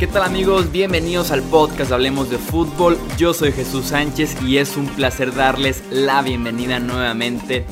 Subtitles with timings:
[0.00, 0.72] ¿Qué tal amigos?
[0.72, 2.98] Bienvenidos al podcast Hablemos de Fútbol.
[3.18, 7.66] Yo soy Jesús Sánchez y es un placer darles la bienvenida nuevamente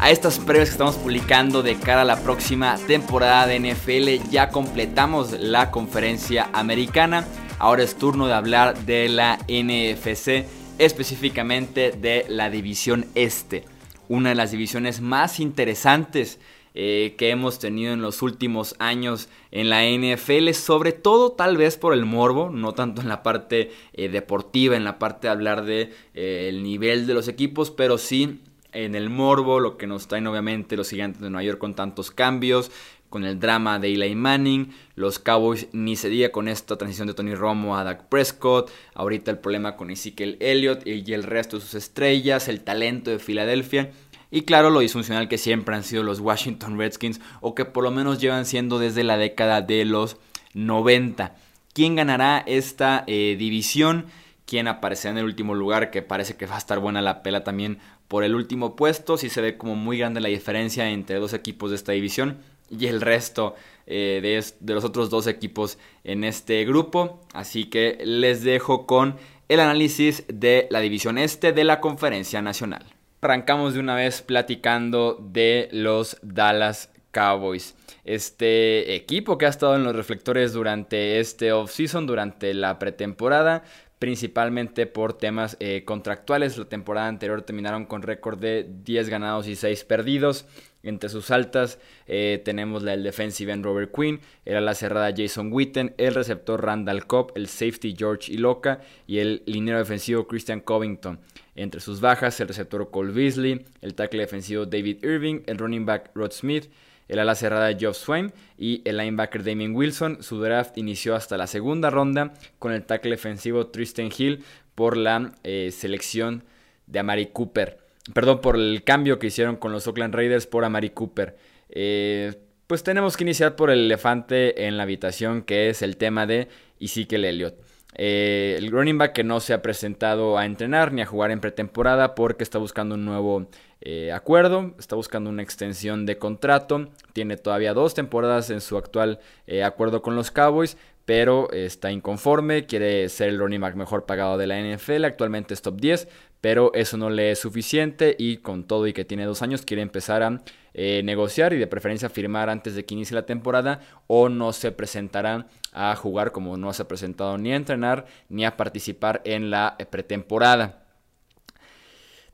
[0.00, 4.30] a estas previas que estamos publicando de cara a la próxima temporada de NFL.
[4.30, 7.26] Ya completamos la conferencia americana.
[7.58, 10.46] Ahora es turno de hablar de la NFC,
[10.78, 13.64] específicamente de la división este.
[14.08, 16.38] Una de las divisiones más interesantes
[16.78, 21.78] eh, que hemos tenido en los últimos años en la NFL, sobre todo tal vez
[21.78, 25.64] por el morbo, no tanto en la parte eh, deportiva, en la parte de hablar
[25.64, 28.42] de eh, el nivel de los equipos, pero sí
[28.72, 32.10] en el morbo, lo que nos traen obviamente los gigantes de Nueva York con tantos
[32.10, 32.70] cambios,
[33.08, 37.14] con el drama de Eli Manning, los Cowboys ni se diga con esta transición de
[37.14, 41.62] Tony Romo a Dak Prescott, ahorita el problema con Ezekiel Elliott y el resto de
[41.62, 43.90] sus estrellas, el talento de Filadelfia.
[44.30, 47.90] Y claro, lo disfuncional que siempre han sido los Washington Redskins o que por lo
[47.90, 50.16] menos llevan siendo desde la década de los
[50.54, 51.36] 90.
[51.72, 54.06] ¿Quién ganará esta eh, división?
[54.46, 55.90] ¿Quién aparecerá en el último lugar?
[55.90, 59.16] Que parece que va a estar buena la pela también por el último puesto.
[59.16, 62.38] Sí se ve como muy grande la diferencia entre dos equipos de esta división
[62.70, 63.54] y el resto
[63.86, 64.20] eh,
[64.60, 67.20] de, los otros dos equipos en este grupo.
[67.32, 69.16] Así que les dejo con
[69.48, 72.84] el análisis de la división este de la conferencia nacional.
[73.20, 77.74] Arrancamos de una vez platicando de los Dallas Cowboys.
[78.04, 83.64] Este equipo que ha estado en los reflectores durante este offseason, durante la pretemporada,
[83.98, 86.58] principalmente por temas eh, contractuales.
[86.58, 90.46] La temporada anterior terminaron con récord de 10 ganados y 6 perdidos.
[90.86, 95.52] Entre sus altas eh, tenemos la del defensive end Robert Quinn, el ala cerrada Jason
[95.52, 101.18] Witten, el receptor Randall Cobb, el safety George Iloka y el liniero defensivo Christian Covington.
[101.56, 106.12] Entre sus bajas, el receptor Cole Beasley, el tackle defensivo David Irving, el running back
[106.14, 106.70] Rod Smith,
[107.08, 110.22] el ala cerrada Geoff Swain y el linebacker Damien Wilson.
[110.22, 114.44] Su draft inició hasta la segunda ronda con el tackle defensivo Tristan Hill
[114.76, 116.44] por la eh, selección
[116.86, 117.85] de Amari Cooper.
[118.14, 121.36] Perdón, por el cambio que hicieron con los Oakland Raiders por Amari Cooper.
[121.68, 122.34] Eh,
[122.66, 126.48] pues tenemos que iniciar por el elefante en la habitación que es el tema de
[126.80, 127.54] Ezekiel Elliott.
[127.98, 131.40] Eh, el running back que no se ha presentado a entrenar ni a jugar en
[131.40, 133.48] pretemporada porque está buscando un nuevo
[133.80, 139.20] eh, acuerdo, está buscando una extensión de contrato, tiene todavía dos temporadas en su actual
[139.46, 144.36] eh, acuerdo con los Cowboys, pero está inconforme, quiere ser el running back mejor pagado
[144.36, 146.08] de la NFL, actualmente es top 10,
[146.40, 149.82] pero eso no le es suficiente y con todo y que tiene dos años quiere
[149.82, 150.42] empezar a
[150.74, 154.72] eh, negociar y de preferencia firmar antes de que inicie la temporada o no se
[154.72, 159.50] presentará a jugar como no se ha presentado ni a entrenar ni a participar en
[159.50, 160.82] la eh, pretemporada.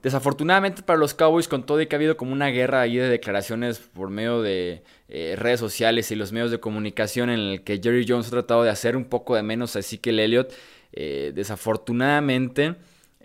[0.03, 3.09] Desafortunadamente para los Cowboys, con todo y que ha habido como una guerra ahí de
[3.09, 7.81] declaraciones por medio de eh, redes sociales y los medios de comunicación en el que
[7.81, 10.53] Jerry Jones ha tratado de hacer un poco de menos así que el Elliott,
[10.93, 12.75] desafortunadamente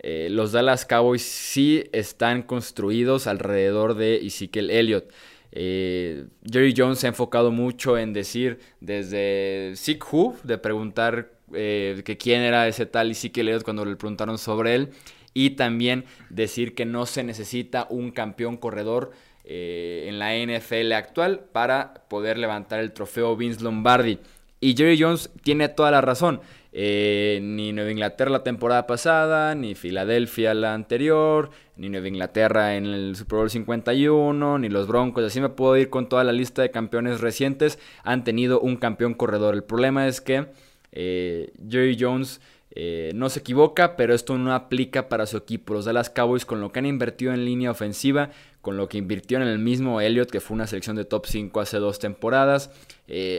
[0.00, 5.10] eh, los Dallas Cowboys sí están construidos alrededor de Ezekiel Elliott.
[5.50, 12.02] Eh, Jerry Jones se ha enfocado mucho en decir desde Sick Who, de preguntar eh,
[12.04, 14.90] que quién era ese tal Ezekiel Elliott cuando le preguntaron sobre él,
[15.34, 19.12] y también decir que no se necesita un campeón corredor
[19.50, 24.18] en la NFL actual para poder levantar el trofeo Vince Lombardi.
[24.60, 26.42] Y Jerry Jones tiene toda la razón.
[26.80, 32.86] Eh, ni Nueva Inglaterra la temporada pasada, ni Filadelfia la anterior, ni Nueva Inglaterra en
[32.86, 36.62] el Super Bowl 51, ni los Broncos, así me puedo ir con toda la lista
[36.62, 39.56] de campeones recientes, han tenido un campeón corredor.
[39.56, 40.46] El problema es que
[40.92, 42.40] eh, Jerry Jones
[42.70, 45.74] eh, no se equivoca, pero esto no aplica para su equipo.
[45.74, 48.30] Los Dallas Cowboys, con lo que han invertido en línea ofensiva,
[48.60, 51.60] con lo que invirtió en el mismo Elliott, que fue una selección de top 5
[51.60, 52.70] hace dos temporadas,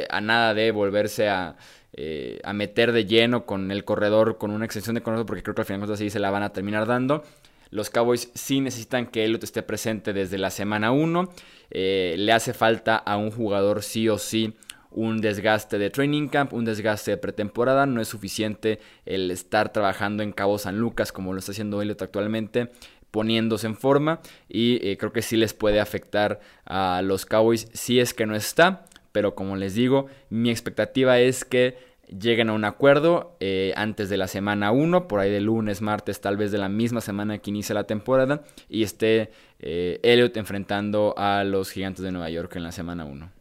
[0.10, 1.56] a nada de volverse a
[1.94, 5.56] eh, a meter de lleno con el corredor, con una extensión de corredor, porque creo
[5.56, 7.24] que al final así se la van a terminar dando.
[7.72, 11.30] Los Cowboys sí necesitan que Elliot esté presente desde la semana 1.
[11.72, 14.56] Eh, le hace falta a un jugador sí o sí
[14.92, 17.86] un desgaste de training camp, un desgaste de pretemporada.
[17.86, 22.02] No es suficiente el estar trabajando en Cabo San Lucas como lo está haciendo Elliot
[22.02, 22.72] actualmente
[23.12, 28.00] poniéndose en forma y eh, creo que sí les puede afectar a los Cowboys si
[28.00, 31.78] es que no está pero como les digo, mi expectativa es que
[32.10, 36.22] lleguen a un acuerdo eh, antes de la semana 1, por ahí de lunes, martes,
[36.22, 41.14] tal vez de la misma semana que inicia la temporada, y esté eh, Elliot enfrentando
[41.18, 43.32] a los gigantes de Nueva York en la semana 1.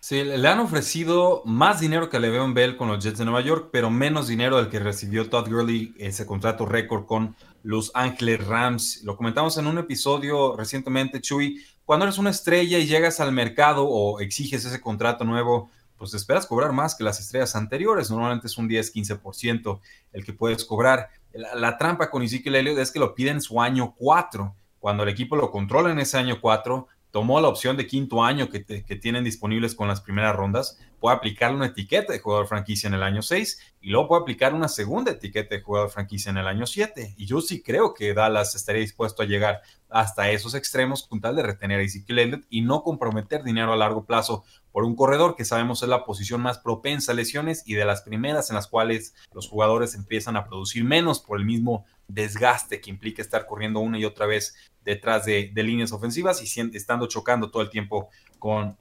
[0.00, 3.68] Sí, le han ofrecido más dinero que Le'Veon Bell con los Jets de Nueva York,
[3.70, 9.02] pero menos dinero del que recibió Todd Gurley ese contrato récord con los Ángeles Rams.
[9.04, 13.86] Lo comentamos en un episodio recientemente, Chuy, cuando eres una estrella y llegas al mercado
[13.88, 15.70] o exiges ese contrato nuevo,
[16.02, 18.10] pues esperas cobrar más que las estrellas anteriores.
[18.10, 19.78] Normalmente es un 10-15%
[20.12, 21.10] el que puedes cobrar.
[21.32, 24.52] La, trampa con Ezekiel Elliott es que lo piden su año 4.
[24.80, 28.48] Cuando el equipo lo controla en ese año 4, tomó la opción de quinto año
[28.48, 32.88] que, que, tienen disponibles con las primeras rondas, puede aplicar una etiqueta de jugador franquicia
[32.88, 36.38] en el año 6 y luego puede aplicar una segunda etiqueta de jugador franquicia en
[36.38, 37.14] el año 7.
[37.18, 39.60] Y yo sí creo que Dallas estaría dispuesto a llegar
[39.90, 43.76] hasta esos extremos con tal de retener a Ezekiel Elliott y no comprometer dinero a
[43.76, 47.74] largo plazo por un corredor que sabemos es la posición más propensa a lesiones y
[47.74, 51.84] de las primeras en las cuales los jugadores empiezan a producir menos por el mismo
[52.12, 54.54] desgaste que implica estar corriendo una y otra vez
[54.84, 58.76] detrás de, líneas ofensivas y estando chocando todo el tiempo con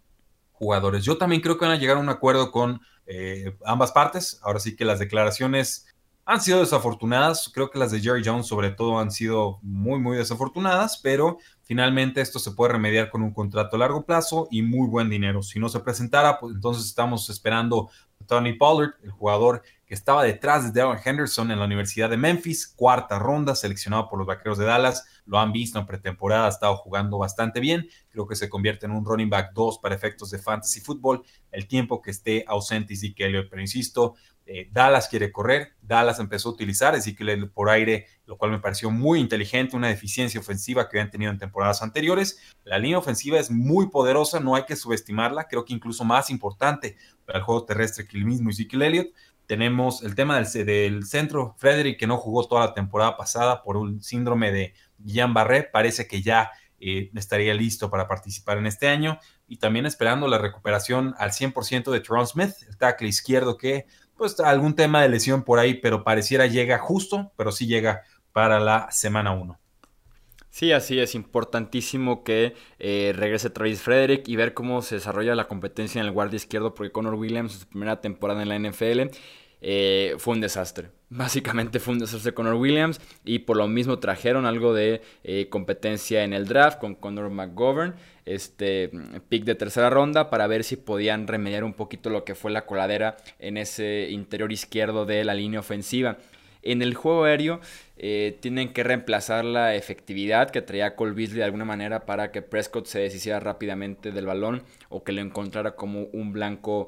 [0.52, 1.04] jugadores.
[1.04, 4.40] Yo también creo que van a llegar a un acuerdo con eh, ambas partes.
[4.44, 5.88] Ahora sí que las declaraciones
[6.26, 7.50] han sido desafortunadas.
[7.54, 12.22] Creo que las de Jerry Jones sobre todo han sido muy, muy desafortunadas, pero finalmente
[12.22, 15.42] esto se puede remediar con un contrato a largo plazo y muy buen dinero.
[15.42, 17.90] Si no se presentara, pues entonces estamos esperando
[18.22, 22.16] a Tony Pollard, el jugador que estaba detrás de Darren Henderson en la Universidad de
[22.16, 25.04] Memphis, cuarta ronda, seleccionado por los Vaqueros de Dallas.
[25.26, 27.90] Lo han visto en pretemporada, ha estado jugando bastante bien.
[28.08, 31.68] Creo que se convierte en un running back 2 para efectos de fantasy football el
[31.68, 33.50] tiempo que esté ausente Zeke Elliott.
[33.50, 34.16] Pero insisto,
[34.46, 38.90] eh, Dallas quiere correr, Dallas empezó a utilizar Ezekiel por aire, lo cual me pareció
[38.90, 42.40] muy inteligente, una deficiencia ofensiva que habían tenido en temporadas anteriores.
[42.64, 46.98] La línea ofensiva es muy poderosa, no hay que subestimarla, creo que incluso más importante
[47.26, 49.14] para el juego terrestre que el mismo Ezekiel Elliott.
[49.46, 54.02] Tenemos el tema del, centro, Frederick, que no jugó toda la temporada pasada por un
[54.02, 59.20] síndrome de Guillain Barré, parece que ya eh, estaría listo para participar en este año.
[59.48, 63.86] Y también esperando la recuperación al 100% de Tron Smith, el tackle izquierdo que,
[64.16, 68.02] pues, algún tema de lesión por ahí, pero pareciera llega justo, pero sí llega
[68.32, 69.61] para la semana 1.
[70.52, 75.48] Sí, así es importantísimo que eh, regrese Travis Frederick y ver cómo se desarrolla la
[75.48, 79.12] competencia en el guardia izquierdo, porque Connor Williams, su primera temporada en la NFL,
[79.62, 80.90] eh, fue un desastre.
[81.10, 86.26] Básicamente fue un desastre Connor Williams y por lo mismo trajeron algo de eh, competencia
[86.26, 87.96] en el draft con Connor McGovern,
[88.26, 88.92] este
[89.30, 92.66] pick de tercera ronda para ver si podían remediar un poquito lo que fue la
[92.66, 96.18] coladera en ese interior izquierdo de la línea ofensiva.
[96.64, 97.60] En el juego aéreo
[97.98, 102.42] eh, tienen que reemplazar la efectividad que traía Cole Beasley de alguna manera para que
[102.42, 106.88] Prescott se deshiciera rápidamente del balón o que lo encontrara como un blanco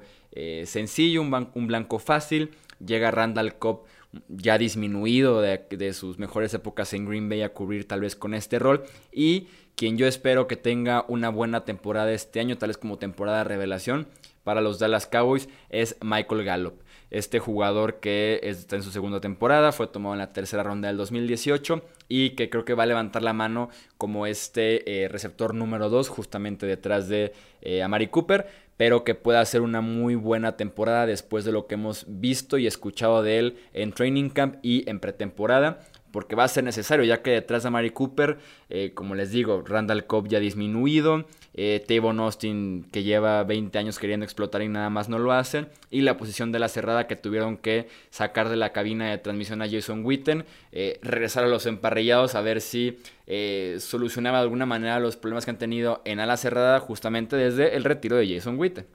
[0.66, 2.50] sencillo, un, blanco fácil
[2.84, 3.84] llega Randall Cobb
[4.28, 8.60] ya disminuido de, sus mejores épocas en Green Bay a cubrir tal vez con este
[8.60, 12.98] rol y quien yo espero que tenga una buena temporada este año, tal vez como
[12.98, 14.08] temporada de revelación
[14.44, 16.83] para los Dallas Cowboys, es Michael Gallup.
[17.14, 20.98] Este jugador que está en su segunda temporada, fue tomado en la tercera ronda del
[20.98, 25.90] 2018 y que creo que va a levantar la mano como este eh, receptor número
[25.90, 31.06] 2 justamente detrás de eh, Amari Cooper pero que pueda hacer una muy buena temporada
[31.06, 35.00] después de lo que hemos visto y escuchado de él en Training Camp y en
[35.00, 35.80] pretemporada
[36.14, 38.38] porque va a ser necesario, ya que detrás de Mari Cooper,
[38.70, 44.00] eh, como les digo, Randall Cobb ya disminuido, eh, Tavon Austin que lleva 20 años
[44.00, 47.16] queriendo explotar y nada más no lo hacen, y la posición de la cerrada que
[47.16, 51.66] tuvieron que sacar de la cabina de transmisión a Jason Witten, eh, regresar a los
[51.66, 52.98] emparrillados a ver si
[53.28, 57.76] eh, solucionaba de alguna manera los problemas que han tenido en ala cerrada justamente desde
[57.76, 58.86] el retiro de Jason Witten.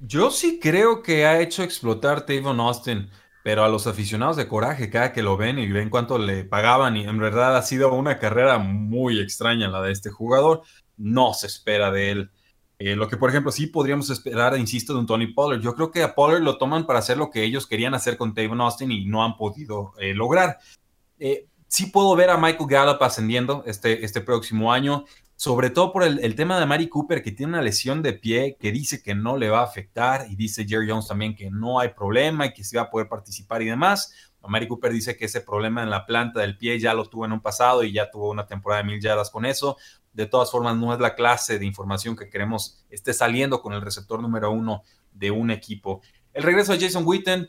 [0.00, 3.08] yo sí creo que ha hecho explotar Tavon Austin
[3.46, 6.96] pero a los aficionados de Coraje, cada que lo ven y ven cuánto le pagaban,
[6.96, 10.62] y en verdad ha sido una carrera muy extraña la de este jugador,
[10.96, 12.30] no se espera de él.
[12.78, 15.60] Eh, lo que, por ejemplo, sí podríamos esperar, insisto, de un Tony Pollard.
[15.60, 18.34] Yo creo que a Pollard lo toman para hacer lo que ellos querían hacer con
[18.34, 20.58] Tavon Austin y no han podido eh, lograr.
[21.18, 25.04] Eh, sí puedo ver a Michael Gallup ascendiendo este, este próximo año
[25.36, 28.72] sobre todo por el, tema de Mari Cooper, que tiene una lesión de pie que
[28.72, 31.90] dice que no le va a afectar, y dice Jerry Jones también que no hay
[31.90, 34.12] problema y que sí va a poder participar y demás.
[34.48, 37.32] Mari Cooper dice que ese problema en la planta del pie ya lo tuvo en
[37.32, 39.76] un pasado y ya tuvo una temporada de mil yardas con eso.
[40.12, 43.82] De todas formas, no es la clase de información que queremos esté saliendo con el
[43.82, 46.00] receptor número uno de un equipo.
[46.32, 47.48] El regreso de Jason Witten,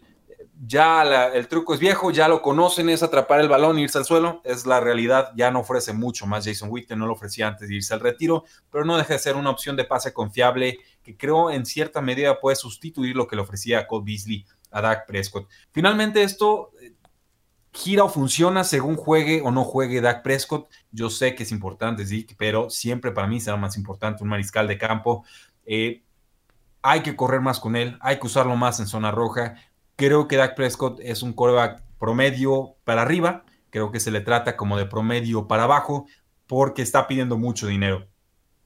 [0.65, 4.41] ya el truco es viejo, ya lo conocen, es atrapar el balón irse al suelo.
[4.43, 7.75] Es la realidad, ya no ofrece mucho más Jason Witten, no lo ofrecía antes de
[7.75, 11.51] irse al retiro, pero no deja de ser una opción de pase confiable que creo
[11.51, 15.47] en cierta medida puede sustituir lo que le ofrecía Cole Beasley a Dak Prescott.
[15.71, 16.93] Finalmente esto eh,
[17.71, 20.69] gira o funciona según juegue o no juegue Dak Prescott.
[20.91, 22.03] Yo sé que es importante,
[22.37, 25.25] pero siempre para mí será más importante un mariscal de campo.
[25.65, 26.03] Eh,
[26.81, 29.55] hay que correr más con él, hay que usarlo más en zona roja.
[29.95, 33.43] Creo que Dak Prescott es un coreback promedio para arriba.
[33.69, 36.05] Creo que se le trata como de promedio para abajo.
[36.47, 38.07] porque está pidiendo mucho dinero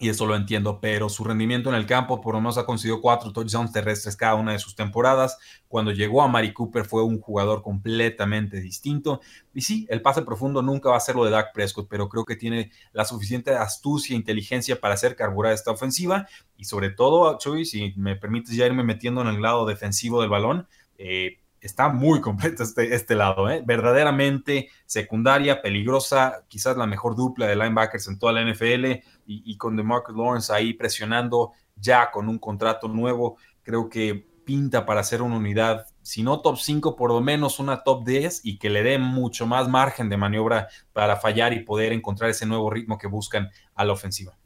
[0.02, 3.02] y eso lo entiendo, pero su rendimiento en el campo por lo menos ha conseguido
[3.02, 5.38] cuatro touchdowns terrestres cada una de sus temporadas.
[5.68, 9.22] Cuando llegó a Mari Cooper fue un jugador completamente distinto.
[9.54, 12.26] Y sí, el pase profundo nunca va a ser lo de Dak Prescott, pero creo
[12.26, 16.28] que tiene la suficiente astucia e inteligencia para hacer carburar esta ofensiva.
[16.58, 20.32] Y sobre todo, Chuy, si me permites ya irme metiendo en el lado defensivo del
[20.32, 20.68] balón,
[20.98, 23.62] eh, está muy completo este, este lado, ¿eh?
[23.64, 29.58] verdaderamente secundaria, peligrosa, quizás la mejor dupla de linebackers en toda la NFL y, y
[29.58, 35.22] con DeMarcus Lawrence ahí presionando ya con un contrato nuevo, creo que pinta para ser
[35.22, 38.84] una unidad, si no top 5, por lo menos una top 10 y que le
[38.84, 43.08] dé mucho más margen de maniobra para fallar y poder encontrar ese nuevo ritmo que
[43.08, 44.38] buscan a la ofensiva.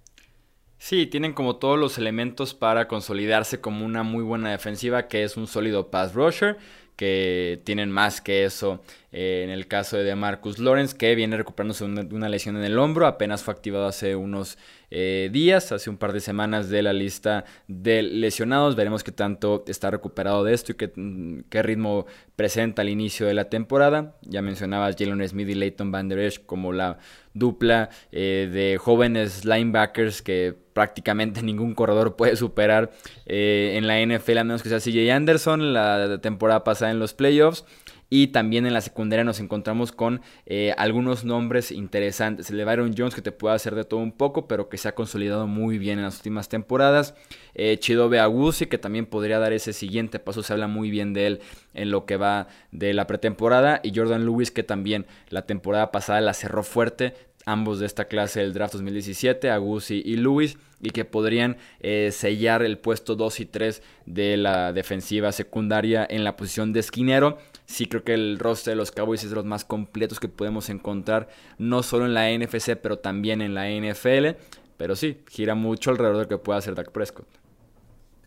[0.77, 5.38] Sí, tienen como todos los elementos para consolidarse como una muy buena defensiva, que es
[5.38, 6.58] un sólido pass rusher,
[6.95, 8.81] que tienen más que eso
[9.17, 12.77] eh, en el caso de Marcus Lawrence, que viene recuperándose de una, lesión en el
[12.77, 14.57] hombro, apenas fue activado hace unos
[14.91, 18.75] eh, días, hace un par de semanas de la lista de lesionados.
[18.75, 23.25] Veremos qué tanto está recuperado de esto y qué, mm, qué ritmo presenta al inicio
[23.25, 24.17] de la temporada.
[24.23, 26.97] Ya mencionabas Jalen Smith y Leighton Van Der Esch como la
[27.33, 32.91] dupla eh, de jóvenes linebackers que prácticamente ningún corredor puede superar
[33.25, 37.65] en la NFL, a menos que sea CJ Anderson la temporada pasada en los playoffs.
[38.10, 42.50] Y también en la secundaria nos encontramos con eh, algunos nombres interesantes.
[42.50, 44.88] El de Byron Jones, que te puede hacer de todo un poco, pero que se
[44.88, 47.15] ha consolidado muy bien en las últimas temporadas.
[47.55, 50.44] Eh, Chidobe Agusi, que también podría dar ese siguiente paso.
[50.44, 51.41] Se habla muy bien de él
[51.74, 53.79] en lo que va de la pretemporada.
[53.84, 58.41] Y Jordan Lewis, que también la temporada pasada la cerró fuerte ambos de esta clase
[58.41, 63.45] del draft 2017, Agusi y Lewis, y que podrían eh, sellar el puesto 2 y
[63.45, 67.37] 3 de la defensiva secundaria en la posición de esquinero.
[67.65, 70.69] Sí creo que el roster de los Cowboys es de los más completos que podemos
[70.69, 74.37] encontrar, no solo en la NFC, pero también en la NFL.
[74.77, 77.27] Pero sí, gira mucho alrededor de lo que pueda hacer Dak Prescott.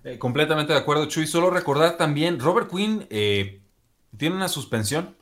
[0.05, 1.27] Eh, completamente de acuerdo, Chuy.
[1.27, 3.61] Solo recordar también, Robert Quinn eh,
[4.17, 5.17] tiene una suspensión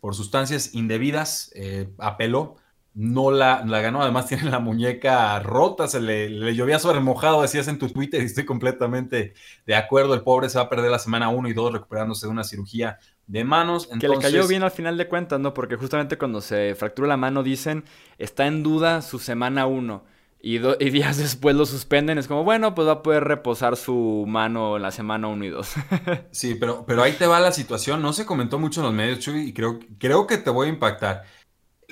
[0.00, 1.52] por sustancias indebidas,
[1.98, 2.56] apeló
[2.94, 7.42] no la, la, ganó, además tiene la muñeca rota, se le, llovía sobre el mojado,
[7.42, 9.34] decías en tu Twitter, y estoy completamente
[9.66, 12.32] de acuerdo, el pobre se va a perder la semana 1 y 2 recuperándose de
[12.32, 13.88] una cirugía de manos.
[14.00, 15.54] Que le cayó bien al final de cuentas, ¿no?
[15.54, 17.84] Porque justamente cuando se fracturó la mano dicen,
[18.18, 20.04] está en duda su semana 1.
[20.44, 20.58] Y, y,
[20.90, 24.82] días después lo suspenden, es como, bueno, pues va a poder reposar su mano en
[24.82, 25.74] la semana 1 y 2.
[26.32, 29.20] sí, pero, pero ahí te va la situación, no se comentó mucho en los medios,
[29.20, 31.22] Chuy, y creo, creo que te voy a impactar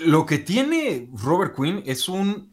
[0.00, 2.52] lo que tiene Robert Quinn es un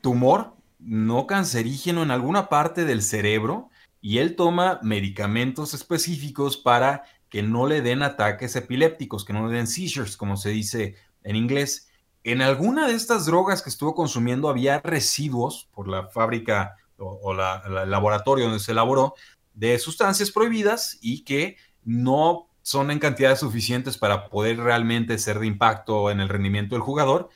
[0.00, 7.42] tumor no cancerígeno en alguna parte del cerebro y él toma medicamentos específicos para que
[7.42, 11.88] no le den ataques epilépticos, que no le den seizures, como se dice en inglés.
[12.24, 17.90] En alguna de estas drogas que estuvo consumiendo había residuos por la fábrica o, el
[17.90, 19.14] laboratorio donde se elaboró
[19.54, 25.46] de sustancias prohibidas y que no son en cantidades suficientes para poder realmente ser de
[25.46, 27.28] impacto en el rendimiento del jugador.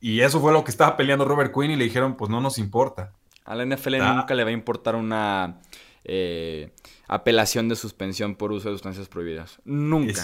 [0.00, 2.58] Y eso fue lo que estaba peleando Robert Quinn y le dijeron, pues no nos
[2.58, 3.12] importa.
[3.44, 5.60] A la NFL nunca le va a importar una
[6.04, 6.70] eh,
[7.08, 9.60] apelación de suspensión por uso de sustancias prohibidas.
[9.64, 10.22] Nunca.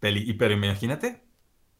[0.00, 1.22] pero imagínate.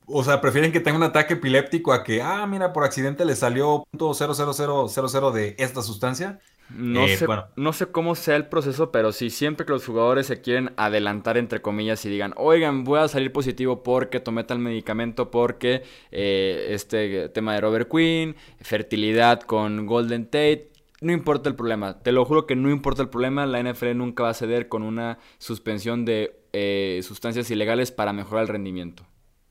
[0.06, 3.36] O sea, prefieren que tenga un ataque epiléptico a que, ah, mira, por accidente le
[3.36, 6.40] salió .00000 de esta sustancia.
[6.70, 10.26] No, eh, sé, no sé cómo sea el proceso, pero sí, siempre que los jugadores
[10.26, 14.58] se quieren adelantar, entre comillas, y digan, oigan, voy a salir positivo porque tomé tal
[14.58, 21.54] medicamento, porque eh, este tema de Robert Quinn, fertilidad con Golden Tate, no importa el
[21.54, 24.68] problema, te lo juro que no importa el problema, la NFL nunca va a ceder
[24.68, 29.06] con una suspensión de eh, sustancias ilegales para mejorar el rendimiento.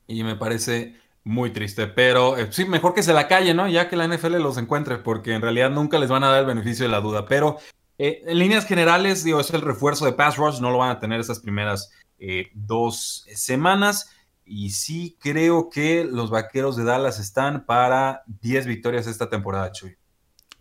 [0.06, 3.66] Y me parece muy triste, pero eh, sí, mejor que se la calle, ¿no?
[3.66, 6.46] Ya que la NFL los encuentre, porque en realidad nunca les van a dar el
[6.46, 7.24] beneficio de la duda.
[7.26, 7.56] Pero
[7.98, 11.00] eh, en líneas generales, digo, es el refuerzo de Pass Rush, no lo van a
[11.00, 14.10] tener esas primeras eh, dos semanas.
[14.44, 19.96] Y sí creo que los vaqueros de Dallas están para 10 victorias esta temporada, Chuy.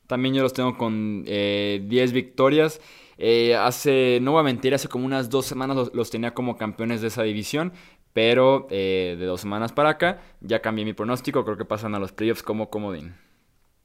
[0.08, 2.80] También yo los tengo con 10 victorias.
[3.60, 7.08] hace, no voy a mentir, hace como unas dos semanas los, tenía como campeones de
[7.08, 7.74] esa división.
[8.14, 11.44] Pero eh, de dos semanas para acá ya cambié mi pronóstico.
[11.44, 13.16] Creo que pasan a los playoffs como comodín.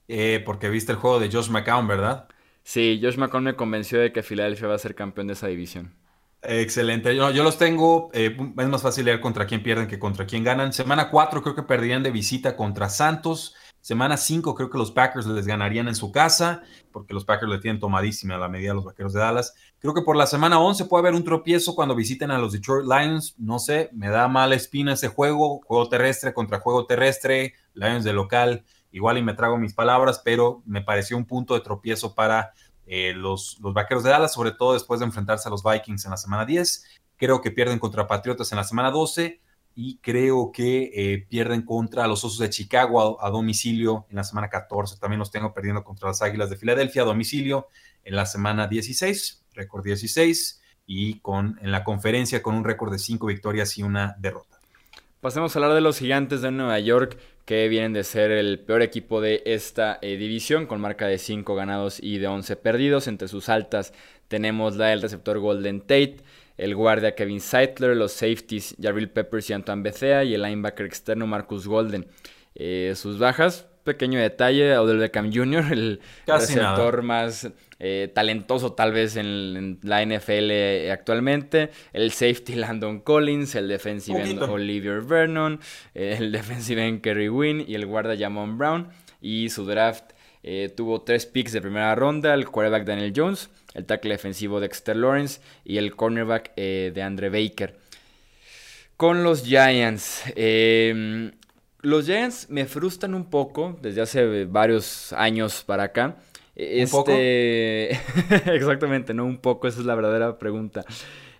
[0.07, 2.29] Eh, porque viste el juego de Josh McCown, ¿verdad?
[2.63, 5.95] Sí, Josh McCown me convenció de que Filadelfia va a ser campeón de esa división.
[6.43, 7.17] Excelente.
[7.17, 8.11] Yo, yo los tengo.
[8.13, 10.73] Eh, es más fácil leer contra quién pierden que contra quién ganan.
[10.73, 13.55] Semana 4 creo que perderían de visita contra Santos.
[13.81, 17.59] Semana 5 creo que los Packers les ganarían en su casa, porque los Packers le
[17.59, 19.55] tienen tomadísima a la medida a los Vaqueros de Dallas.
[19.81, 22.87] Creo que por la semana 11 puede haber un tropiezo cuando visiten a los Detroit
[22.87, 23.35] Lions.
[23.39, 25.61] No sé, me da mala espina ese juego.
[25.65, 27.55] Juego terrestre contra juego terrestre.
[27.75, 31.61] Lions de local igual y me trago mis palabras, pero me pareció un punto de
[31.61, 32.53] tropiezo para
[32.87, 36.11] eh, los, los Vaqueros de Dallas, sobre todo después de enfrentarse a los Vikings en
[36.11, 36.85] la semana 10.
[37.17, 39.41] Creo que pierden contra Patriotas en la semana 12
[39.75, 44.49] y creo que eh, pierden contra los Osos de Chicago a, domicilio en la semana
[44.49, 44.97] 14.
[44.99, 47.69] También los tengo perdiendo contra las Águilas de Filadelfia a domicilio
[48.03, 52.99] en la semana 16, récord 16, y con, en la conferencia con un récord de
[52.99, 54.59] 5 victorias y una derrota.
[55.21, 58.83] Pasemos a hablar de los gigantes de Nueva York, que vienen de ser el peor
[58.83, 63.07] equipo de esta eh, división, con marca de 5 ganados y de 11 perdidos.
[63.07, 63.93] Entre sus altas
[64.29, 66.19] tenemos la del receptor Golden Tate,
[66.57, 71.27] el guardia Kevin Seidler, los safeties Jarvil Peppers y Antoine Bethea y el linebacker externo
[71.27, 72.07] Marcus Golden.
[72.55, 79.17] Eh, sus bajas, pequeño detalle, Odell Beckham Jr., el receptor más eh, talentoso tal vez
[79.17, 85.61] en, la NFL actualmente, el safety Landon Collins, el defensive end Olivier Vernon,
[85.95, 88.89] el defensive end Kerry Wynn y el guardia Jamon Brown.
[89.21, 93.85] Y su draft eh, tuvo tres picks de primera ronda, el quarterback Daniel Jones, el
[93.85, 97.77] tackle defensivo Dexter Lawrence y el cornerback eh, de Andre Baker.
[98.97, 100.23] Con los Giants.
[100.35, 101.33] Em,
[101.81, 106.17] los Giants me frustran un poco desde hace varios años para acá.
[106.59, 107.91] Este...
[108.53, 110.85] Exactamente, no un poco, esa es la verdadera pregunta.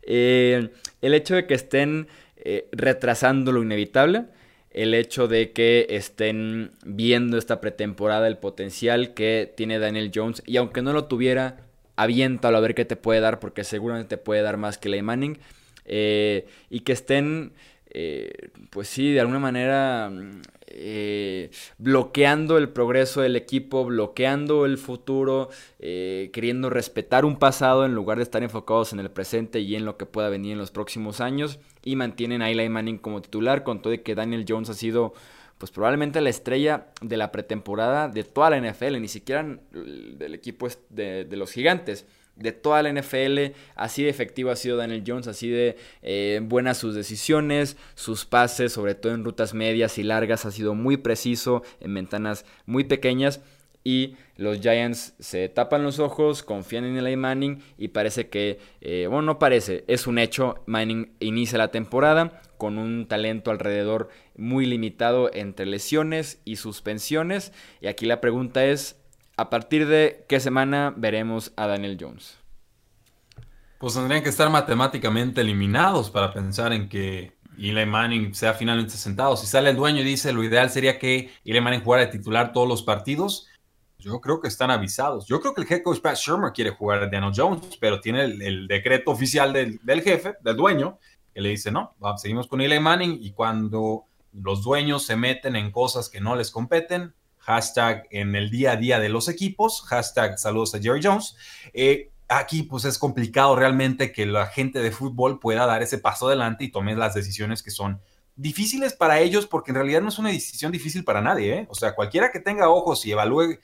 [0.03, 0.71] Eh,
[1.03, 2.07] el hecho de que estén
[2.37, 4.27] eh, retrasando lo inevitable,
[4.71, 10.57] el hecho de que estén viendo esta pretemporada, el potencial que tiene Daniel Jones, y
[10.57, 14.43] aunque no lo tuviera, aviéntalo a ver qué te puede dar, porque seguramente te puede
[14.43, 15.39] dar más que Ley Manning.
[15.91, 17.55] Eh, y que estén,
[17.91, 20.11] eh, pues sí, de alguna manera
[20.67, 28.19] eh, bloqueando el progreso del equipo, bloqueando el futuro, queriendo respetar un pasado en lugar
[28.19, 31.21] de estar enfocados en el presente y en lo que pueda venir en los próximos
[31.21, 31.59] años.
[31.85, 35.15] Y mantienen a Eli Manning como titular, con todo de que Daniel Jones ha sido
[35.59, 40.69] pues probablemente la estrella de la pretemporada de toda la NFL, ni siquiera del equipo
[40.89, 42.07] de, los gigantes.
[42.39, 46.79] De toda la NFL, así de efectivo ha sido Daniel Jones, así de eh, buenas
[46.79, 51.63] sus decisiones, sus pases, sobre todo en rutas medias y largas, ha sido muy preciso
[51.81, 53.41] en ventanas muy pequeñas
[53.85, 59.07] y los Giants se tapan los ojos, confían en Eli Manning y parece que, eh,
[59.09, 64.67] bueno, no parece, es un hecho, Manning inicia la temporada con un talento alrededor muy
[64.67, 68.98] limitado entre lesiones y suspensiones y aquí la pregunta es,
[69.39, 72.37] ¿a partir de qué semana veremos a Daniel Jones?
[73.79, 79.37] Pues tendrían que estar matemáticamente eliminados para pensar en que Eli Manning sea finalmente sentado.
[79.37, 82.53] Si sale el dueño y dice lo ideal sería que Eli Manning jugara de titular
[82.53, 83.47] todos los partidos,
[83.99, 85.27] yo creo que están avisados.
[85.27, 88.25] Yo creo que el head coach Pat Shermer quiere jugar a Daniel Jones, pero tiene
[88.25, 90.99] el, decreto oficial del, jefe, del dueño,
[91.33, 95.71] que le dice, no, seguimos con Eli Manning y cuando los dueños se meten en
[95.71, 97.15] cosas que no les competen,
[97.49, 101.35] hashtag en el día a día de los equipos, hashtag saludos a Jerry Jones,
[101.73, 106.27] eh, aquí pues es complicado realmente que la gente de fútbol pueda dar ese paso
[106.27, 108.03] adelante y tome las decisiones que son
[108.37, 111.67] difíciles para ellos porque en realidad no es una decisión difícil para nadie, ¿eh?
[111.71, 113.59] O sea, cualquiera que tenga ojos y evalúe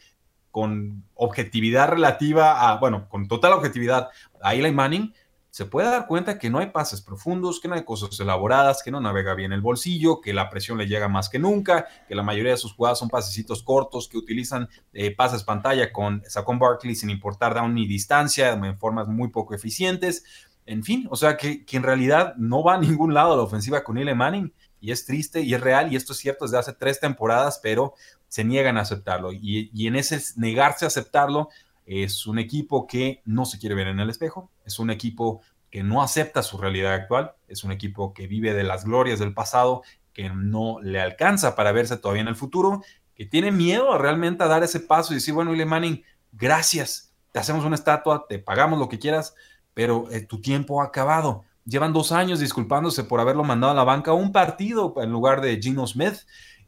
[0.50, 4.08] con objetividad relativa a, bueno, con total objetividad
[4.40, 5.12] a Eli Manning,
[5.54, 8.90] se puede dar cuenta que no hay pases profundos, que no hay cosas elaboradas, que
[8.90, 12.24] no navega bien el bolsillo, que la presión le llega más que nunca, que la
[12.24, 16.96] mayoría de sus jugadas son pasecitos cortos, que utilizan eh, pases pantalla con Saquon Barkley
[16.96, 20.24] sin importar down ni distancia, en formas muy poco eficientes.
[20.66, 23.84] En fin, o sea que, que en realidad no va a ningún lado la ofensiva
[23.84, 26.72] con Eli Manning y es triste y es real y esto es cierto desde hace
[26.72, 27.94] tres temporadas, pero
[28.26, 29.30] se niegan a aceptarlo.
[29.32, 31.50] Y, en ese negarse a aceptarlo,
[31.86, 35.82] es un equipo que no se quiere ver en el espejo, es un equipo que
[35.82, 39.82] no acepta su realidad actual, es un equipo que vive de las glorias del pasado,
[40.12, 42.82] que no le alcanza para verse todavía en el futuro,
[43.14, 47.40] que tiene miedo realmente a dar ese paso y decir, bueno, William Manning, gracias, te
[47.40, 49.34] hacemos una estatua, te pagamos lo que quieras,
[49.74, 51.44] pero eh, tu tiempo ha acabado.
[51.64, 55.40] Llevan dos años disculpándose por haberlo mandado a la banca a un partido en lugar
[55.40, 56.14] de Gino Smith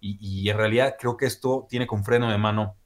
[0.00, 2.76] y, en realidad creo que esto tiene con freno de mano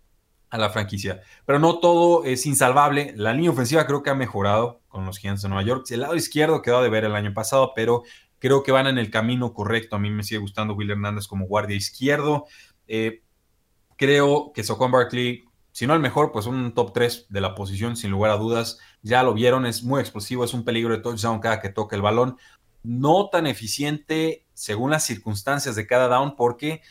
[0.50, 1.22] a la franquicia.
[1.46, 3.14] Pero no todo es insalvable.
[3.16, 5.86] La línea ofensiva creo que ha mejorado con los Giants de Nueva York.
[5.90, 8.02] El lado izquierdo quedó de ver el año pasado, pero
[8.38, 9.96] creo que van en el camino correcto.
[9.96, 12.46] A mí me sigue gustando Will Hernández como guardia izquierdo.
[12.88, 13.22] Eh,
[13.96, 17.96] creo que Socon Barkley, si no el mejor, pues un top 3 de la posición,
[17.96, 18.78] sin lugar a dudas.
[19.02, 22.02] Ya lo vieron, es muy explosivo, es un peligro de touchdown cada que toca el
[22.02, 22.36] balón.
[22.82, 26.82] No tan eficiente según las circunstancias de cada down, porque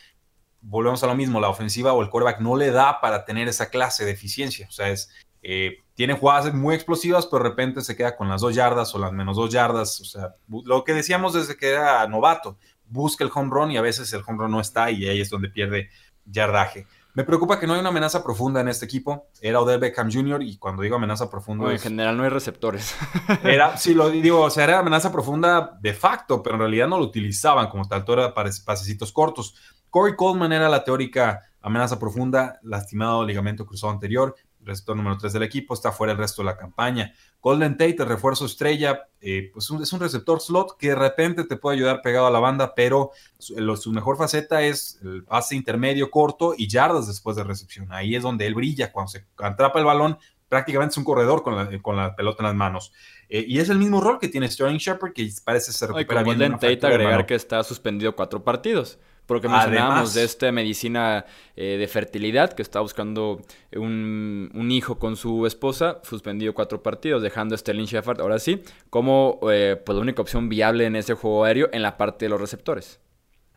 [0.62, 3.70] volvemos a lo mismo, la ofensiva o el quarterback no le da para tener esa
[3.70, 4.66] clase de eficiencia.
[4.68, 5.10] O sea, es,
[5.42, 8.98] eh, tiene jugadas muy explosivas, pero de repente se queda con las dos yardas o
[8.98, 10.00] las menos dos yardas.
[10.00, 13.82] O sea, lo que decíamos desde que era novato, busca el home run y a
[13.82, 15.88] veces el home run no está y ahí es donde pierde
[16.26, 16.86] yardaje.
[17.14, 19.28] Me preocupa que no hay una amenaza profunda en este equipo.
[19.40, 20.42] Era Odell Beckham Jr.
[20.42, 21.70] y cuando digo amenaza profunda...
[21.72, 22.94] en general no hay receptores.
[23.44, 26.98] Era, sí, lo digo, o sea, era amenaza profunda de facto, pero en realidad no
[26.98, 29.54] lo utilizaban como tal, todo era para pasecitos cortos.
[29.88, 35.42] Corey Coleman era la teórica amenaza profunda, lastimado ligamento cruzado anterior, receptor número 3 del
[35.42, 37.14] equipo, está fuera el resto de la campaña.
[37.40, 41.56] Golden Tate, el refuerzo estrella, eh, pues es un receptor slot que de repente te
[41.56, 46.54] puede ayudar pegado a la banda, pero su, mejor faceta es el pase intermedio corto
[46.56, 47.90] y yardas después de recepción.
[47.92, 50.18] Ahí es donde él brilla, cuando se atrapa el balón,
[50.48, 51.56] prácticamente es un corredor con
[51.96, 52.92] la, pelota en las manos.
[53.28, 56.36] Eh, y es el mismo rol que tiene Sterling Shepard, que parece ser recupera bien.
[56.36, 58.98] Golden Tate agregar que está suspendido cuatro partidos.
[59.30, 63.40] Porque mencionábamos de esta medicina eh, de fertilidad que está buscando
[63.76, 69.38] un, hijo con su esposa, suspendido cuatro partidos, dejando a Sterling Shepard ahora sí como
[69.48, 72.40] eh, pues, la única opción viable en ese juego aéreo en la parte de los
[72.40, 72.98] receptores.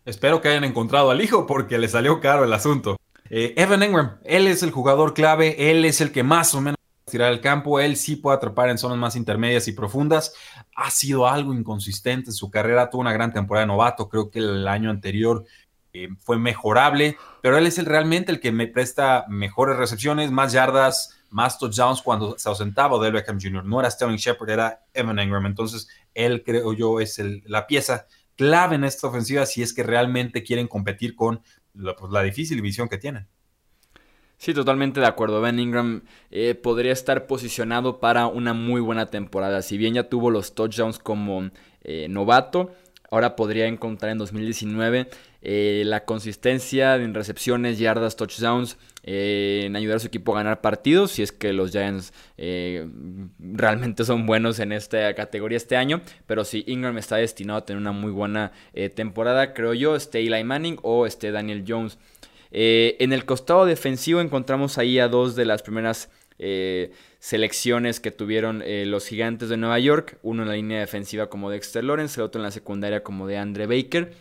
[0.05, 2.95] Espero que hayan encontrado al hijo porque le salió caro el asunto.
[3.31, 6.77] Eh, Evan Engram, él es el jugador clave, él es el que más o menos
[7.13, 10.33] tirar el campo, él sí puede atrapar en zonas más intermedias y profundas.
[10.75, 14.39] Ha sido algo inconsistente en su carrera, tuvo una gran temporada de novato, creo que
[14.39, 15.45] el año anterior
[15.93, 20.51] eh, fue mejorable, pero él es el, realmente el que me presta mejores recepciones, más
[20.51, 23.63] yardas, más touchdowns cuando se ausentaba del Beckham Jr.
[23.63, 25.45] No era Sterling Shepard, era Evan Engram.
[25.45, 30.43] Entonces, él creo yo es la pieza clave en esta ofensiva si es que realmente
[30.43, 31.41] quieren competir con
[31.73, 33.27] la, pues, la difícil visión que tienen.
[34.37, 35.41] Sí, totalmente de acuerdo.
[35.41, 39.61] Ben Ingram eh, podría estar posicionado para una muy buena temporada.
[39.61, 41.49] Si bien ya tuvo los touchdowns como
[41.81, 42.71] eh, novato,
[43.13, 45.07] ahora podría encontrar en 2019
[45.43, 50.61] eh, la consistencia en recepciones, yardas, touchdowns, eh, en ayudar a su equipo a ganar
[50.61, 52.87] partidos, si es que los Giants eh,
[53.37, 57.79] realmente son buenos en esta categoría este año, pero si Ingram está destinado a tener
[57.79, 58.51] una muy buena
[58.95, 61.99] temporada, creo yo, esté Eli Manning o esté Daniel Jones.
[62.49, 66.09] en el costado defensivo encontramos ahí a dos de las primeras
[67.23, 71.49] selecciones que tuvieron eh, los gigantes de Nueva York, uno en la línea defensiva como
[71.49, 74.13] Dexter Lawrence, el otro en la secundaria como de Andre Baker.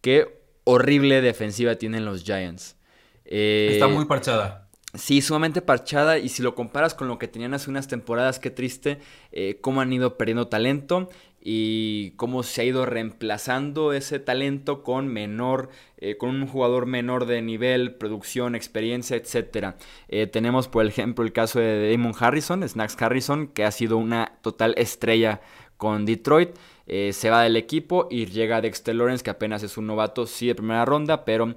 [0.00, 2.76] Qué horrible defensiva tienen los Giants.
[3.26, 4.70] Eh, Está muy parchada.
[4.94, 8.48] Sí, sumamente parchada y si lo comparas con lo que tenían hace unas temporadas, qué
[8.50, 11.10] triste eh, cómo han ido perdiendo talento
[11.46, 17.26] y cómo se ha ido reemplazando ese talento con menor, eh, con un jugador menor
[17.26, 19.74] de nivel, producción, experiencia, etc.
[20.08, 24.38] Eh, tenemos por ejemplo el caso de Damon Harrison, Snacks Harrison, que ha sido una
[24.40, 25.42] total estrella
[25.76, 26.56] con Detroit.
[26.86, 30.46] Eh, se va del equipo y llega Dexter Lawrence, que apenas es un novato, sí
[30.46, 31.54] de primera ronda, pero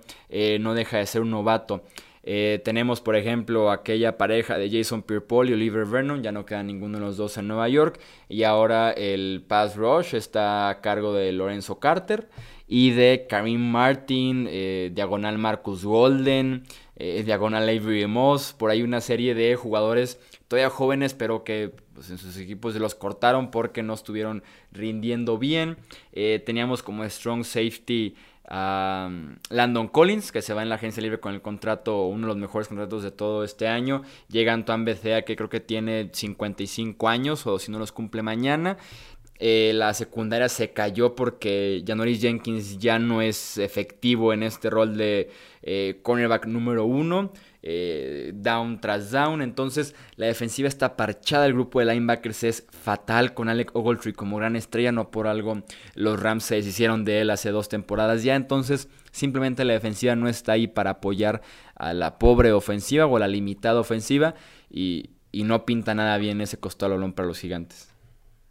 [0.60, 1.82] no deja de ser un novato.
[2.30, 6.62] Eh, tenemos, por ejemplo, aquella pareja de Jason Pierre-Paul y Oliver Vernon, ya no queda
[6.62, 8.02] ninguno de los dos en Nueva York.
[8.28, 12.28] Y ahora el pass rush está a cargo de Lorenzo Carter
[12.68, 16.64] y de Karim Martin, eh, diagonal Marcus Golden,
[16.98, 18.52] eh, diagonal Avery Moss.
[18.52, 22.82] Por ahí una serie de jugadores todavía jóvenes, pero que pues, en sus equipos se
[22.82, 25.78] los cortaron porque no estuvieron rindiendo bien.
[26.46, 28.16] teníamos como strong safety
[28.48, 29.10] a
[29.50, 32.38] Landon Collins, que se va en la agencia libre con el contrato, uno de los
[32.38, 34.04] mejores contratos de todo este año.
[34.30, 38.78] Llega Antoine Bethea, que creo que tiene 55 años, o si no los cumple mañana.
[39.40, 44.98] Eh, la secundaria se cayó porque Janoris Jenkins ya no es efectivo en este rol
[44.98, 45.30] de
[45.62, 47.32] eh, cornerback número uno.
[47.70, 49.42] Eh, down tras down.
[49.42, 51.46] Entonces la defensiva está parchada.
[51.46, 54.94] El grupo de linebackers es fatal con Alec Ogletree como gran estrella.
[54.94, 58.36] No por algo los Rams se deshicieron de él hace dos temporadas ya.
[58.36, 61.42] Entonces simplemente la defensiva no está ahí para apoyar
[61.76, 64.36] a la pobre ofensiva o a la limitada ofensiva.
[64.70, 67.87] Y, no pinta nada bien ese costado balón para los gigantes.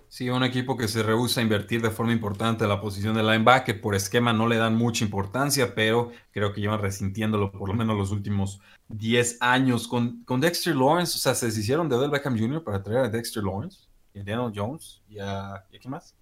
[0.09, 3.81] Sí, un equipo que se rehúsa a invertir de forma importante la posición de linebacker.
[3.81, 7.97] Por esquema no le dan mucha importancia, pero creo que llevan resintiéndolo por lo menos
[7.97, 9.89] los últimos 10 años.
[9.89, 12.63] Con, con Dexter Lawrence, o sea, se deshicieron de Odell Beckham Jr.
[12.63, 13.81] para traer a Dexter Lawrence
[14.15, 16.15] y a Daniel Jones y a, ¿y a quién más.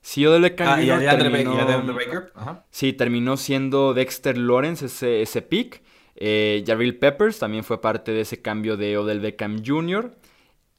[0.00, 1.02] Sí, Odell Beckham ah, Jr.
[1.02, 2.32] Y a, terminó, Baker.
[2.70, 5.82] Sí, terminó siendo Dexter Lawrence ese, ese pick.
[6.16, 6.62] Eh,
[7.00, 10.14] Peppers también fue parte de ese cambio de Odell Beckham Jr.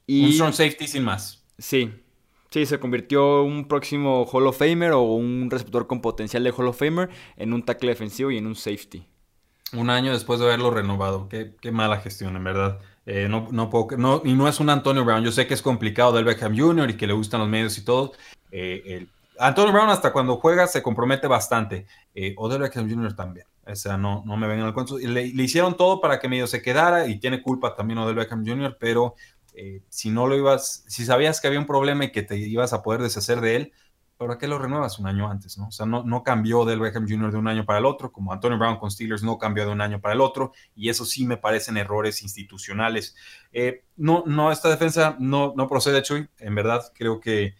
[0.06, 1.43] Y, un strong safety sin más.
[1.58, 1.91] Sí,
[2.56, 6.70] Sí, se convirtió un próximo Hall of Famer o un receptor con potencial de Hall
[6.70, 9.06] of Famer en un tackle defensivo y en un safety.
[9.74, 11.28] Un año después de haberlo renovado.
[11.28, 12.80] Qué, mala gestión, en verdad.
[13.06, 15.22] Eh, no, no, y no es un Antonio Brown.
[15.22, 16.91] Yo sé que es complicado del Beckham Jr.
[16.91, 18.13] y que le gustan los medios y todo.
[18.52, 19.06] Eh,
[19.38, 21.88] Antonio Brown hasta cuando juega se compromete bastante.
[22.13, 23.18] Eh, o del Beckham Jr.
[23.18, 23.48] también.
[23.68, 24.98] O sea, no, no me vengan al cuento.
[24.98, 28.46] Le, le, hicieron todo para que medio se quedara y tiene culpa también Odell Beckham
[28.48, 29.15] Jr., pero
[29.56, 32.74] eh, si no lo ibas, si sabías que había un problema y que te ibas
[32.74, 33.74] a poder deshacer de él,
[34.18, 35.58] ¿para qué lo renuevas un año antes?
[35.58, 35.68] ¿no?
[35.68, 37.32] O sea, no, no cambió del Beckham Jr.
[37.32, 39.82] de un año para el otro, como Antonio Brown con Steelers no cambió de un
[39.82, 43.15] año para el otro, y eso sí me parecen errores institucionales.
[43.52, 47.56] Eh, no, no, esta defensa no, no procede, Chuy, en verdad, creo que,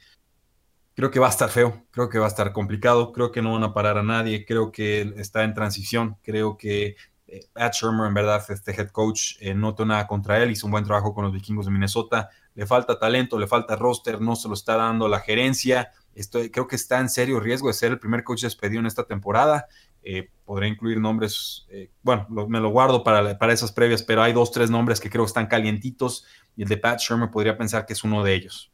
[0.95, 3.53] creo que va a estar feo, creo que va a estar complicado, creo que no
[3.53, 6.95] van a parar a nadie, creo que está en transición, creo que
[7.27, 10.67] eh, Pat Shermer, en verdad, este head coach, eh, no tengo nada contra él, hizo
[10.67, 14.35] un buen trabajo con los vikingos de Minnesota, le falta talento, le falta roster, no
[14.35, 17.91] se lo está dando la gerencia, Estoy, creo que está en serio riesgo de ser
[17.91, 19.67] el primer coach despedido en esta temporada.
[20.01, 24.31] Eh, podré incluir nombres, eh, bueno, me lo guardo para, para esas previas, pero hay
[24.31, 27.85] dos, tres nombres que creo que están calientitos y el de Pat Shermer podría pensar
[27.85, 28.71] que es uno de ellos.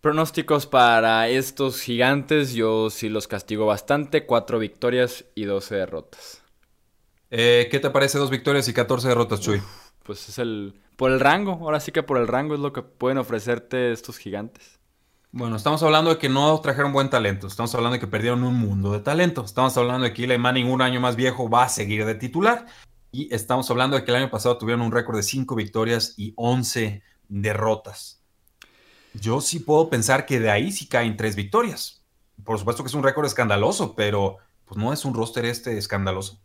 [0.00, 6.39] Pronósticos para estos gigantes, yo sí los castigo bastante, cuatro victorias y doce derrotas.
[7.30, 9.62] Eh, ¿Qué te parece dos victorias y 14 derrotas, Chuy?
[10.02, 12.82] pues es el, por el rango, ahora sí que por el rango es lo que
[12.82, 14.80] pueden ofrecerte estos gigantes.
[15.30, 17.46] Bueno, estamos hablando de que no trajeron buen talento.
[17.46, 19.44] Estamos hablando de que perdieron un mundo de talento.
[19.44, 22.66] Estamos hablando de que Eli Manning, un año más viejo, va a seguir de titular.
[23.12, 26.32] Y estamos hablando de que el año pasado tuvieron un récord de 5 victorias y
[26.34, 28.24] 11 derrotas.
[29.14, 32.04] Yo sí puedo pensar que de ahí sí caen 3 victorias.
[32.42, 36.40] Por supuesto que es un récord escandaloso, pero pues no es un roster este escandaloso.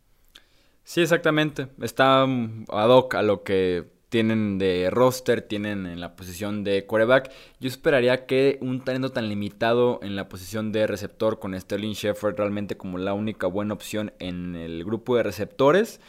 [0.86, 1.66] Sí, exactamente.
[1.82, 7.32] Está ad hoc a lo que tienen de roster, tienen en la posición de quarterback.
[7.58, 12.36] Yo esperaría que un talento tan limitado en la posición de receptor con Sterling Shepard
[12.36, 16.00] realmente como la única buena opción en el grupo de receptores.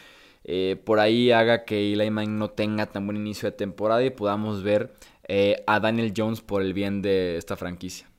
[0.44, 4.12] Eh, por ahí haga que Eli Manning no tenga tan buen inicio de temporada y
[4.12, 4.94] podamos ver
[5.28, 8.12] eh, a Daniel Jones por el bien de esta franquicia.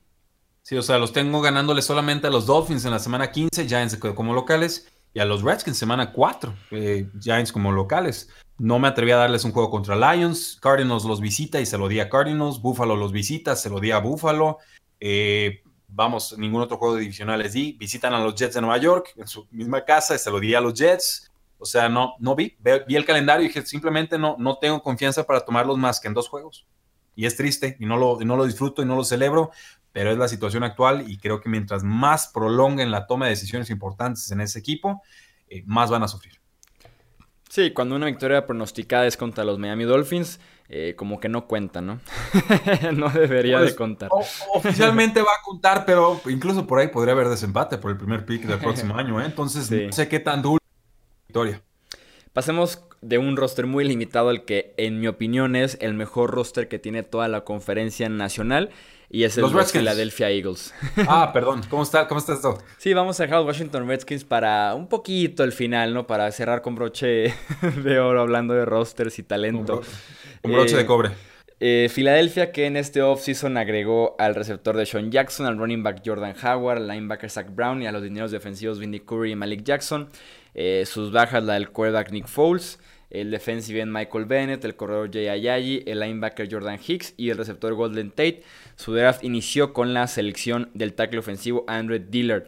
[0.61, 3.95] Sí, o sea, los tengo ganándole solamente a los Dolphins en la semana 15, Giants
[3.95, 8.29] como locales, y a los Redskins semana 4, eh, Giants como locales.
[8.57, 10.59] No me atreví a darles un juego contra Lions.
[10.61, 12.61] Cardinals los visita y se lo di a Cardinals.
[12.61, 14.57] Buffalo los visita, se lo di a Buffalo.
[14.99, 17.73] Eh, vamos, ningún otro juego divisional les di.
[17.73, 20.53] Visitan a los Jets de Nueva York en su misma casa y se lo di
[20.53, 21.31] a los Jets.
[21.57, 22.55] O sea, no, no vi.
[22.87, 26.13] Vi el calendario y dije, simplemente no, no tengo confianza para tomarlos más que en
[26.13, 26.67] dos juegos.
[27.15, 29.51] Y es triste y no, lo, no lo disfruto y no lo celebro,
[29.99, 33.69] pero es la situación actual y creo que mientras más prolonguen la toma de decisiones
[33.69, 35.01] importantes en ese equipo,
[35.49, 36.39] eh, más van a sufrir.
[37.49, 41.81] Sí, cuando una victoria pronosticada es contra los Miami Dolphins, eh, como que no cuenta,
[41.81, 41.99] ¿no?
[42.95, 44.09] no debería de pues, contar.
[44.53, 48.43] oficialmente va a contar, pero incluso por ahí podría haber desempate por el primer pick
[48.43, 49.25] del próximo año, ¿eh?
[49.25, 50.59] Entonces, no sé qué tan duro
[51.27, 51.61] victoria.
[52.31, 56.69] Pasemos de un roster muy limitado al que, en mi opinión, es el mejor roster
[56.69, 58.69] que tiene toda la conferencia nacional
[59.09, 60.73] y es el los, Philadelphia Eagles.
[61.07, 61.61] Ah, perdón.
[61.69, 62.59] ¿Cómo está, ¿Cómo está esto?
[62.77, 66.05] Sí, vamos a dejar los Washington Redskins para un poquito el final, ¿no?
[66.05, 67.33] Para cerrar con broche
[67.83, 69.81] de oro hablando de rosters y talento.
[70.43, 71.09] Un, broche de eh, cobre.
[71.59, 76.01] Eh, Filadelfia que en este offseason agregó al receptor de Sean Jackson, al running back
[76.05, 79.63] Jordan Howard, al linebacker Zach Brown y a los dineros defensivos Vinny Curry y Malik
[79.63, 80.07] Jackson.
[80.53, 85.09] Eh, sus bajas la del quarterback Nick Foles el defensive end Michael Bennett, el corredor
[85.11, 88.43] Jay Ayayi, el linebacker Jordan Hicks y el receptor Golden Tate.
[88.75, 92.45] Su draft inició con la selección del tackle ofensivo Andrew Dillard.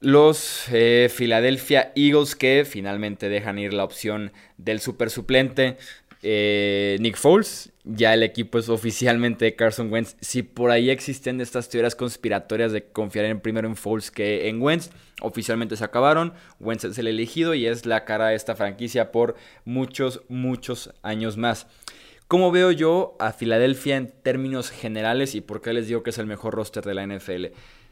[0.00, 5.78] Los eh, Philadelphia Eagles que finalmente dejan ir la opción del super suplente
[6.22, 7.70] eh, Nick Foles.
[7.86, 10.16] Ya el equipo es oficialmente de Carson Wentz.
[10.22, 14.62] Si por ahí existen estas teorías conspiratorias de confiar en primero en Foles que en
[14.62, 16.32] Wentz, oficialmente se acabaron.
[16.60, 21.36] Wentz es el elegido y es la cara de esta franquicia por muchos, muchos años
[21.36, 21.66] más.
[22.26, 26.18] ¿Cómo veo yo a Filadelfia en términos generales y por qué les digo que es
[26.18, 27.46] el mejor roster de la NFL?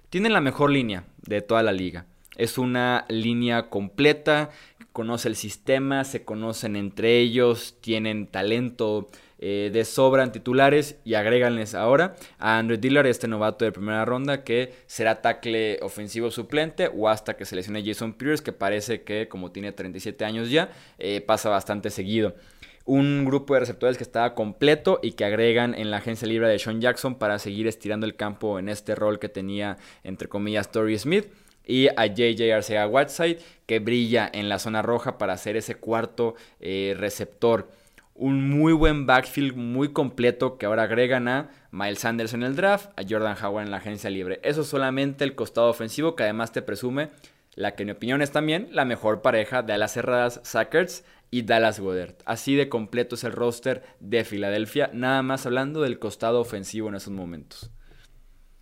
[0.09, 2.07] Tienen la mejor línea de toda la liga.
[2.39, 4.49] Es una línea completa
[4.93, 9.09] conoce el sistema, se conocen entre ellos, tienen talento
[9.45, 14.05] eh, de sobra en titulares y agréganles ahora a Andrew Dillard, este novato de primera
[14.05, 19.03] ronda que será tackle ofensivo suplente o hasta que se lesione Jason Pierce que parece
[19.03, 22.37] que como tiene 37 años ya eh, pasa bastante seguido
[22.85, 26.61] un grupo de receptores que estaba completo y que agregan en la agencia libre de
[26.61, 30.97] Sean Jackson para seguir estirando el campo en este rol que tenía entre comillas Torrey
[30.97, 31.27] Smith
[31.67, 36.37] y a JJ Arcega Whiteside que brilla en la zona roja para ser ese cuarto
[36.61, 37.69] eh, receptor.
[38.15, 42.91] Un muy buen backfield, muy completo que ahora agregan a Miles Sanders en el draft,
[42.99, 44.41] a Jordan Howard en la agencia libre.
[44.43, 47.11] Eso solamente el costado ofensivo que además te presume
[47.55, 51.43] la que en mi opinión es también la mejor pareja de alas cerradas Sackers y
[51.43, 52.17] Dallas Goddard.
[52.25, 56.95] Así de completo es el roster de Filadelfia, nada más hablando del costado ofensivo en
[56.95, 57.71] esos momentos.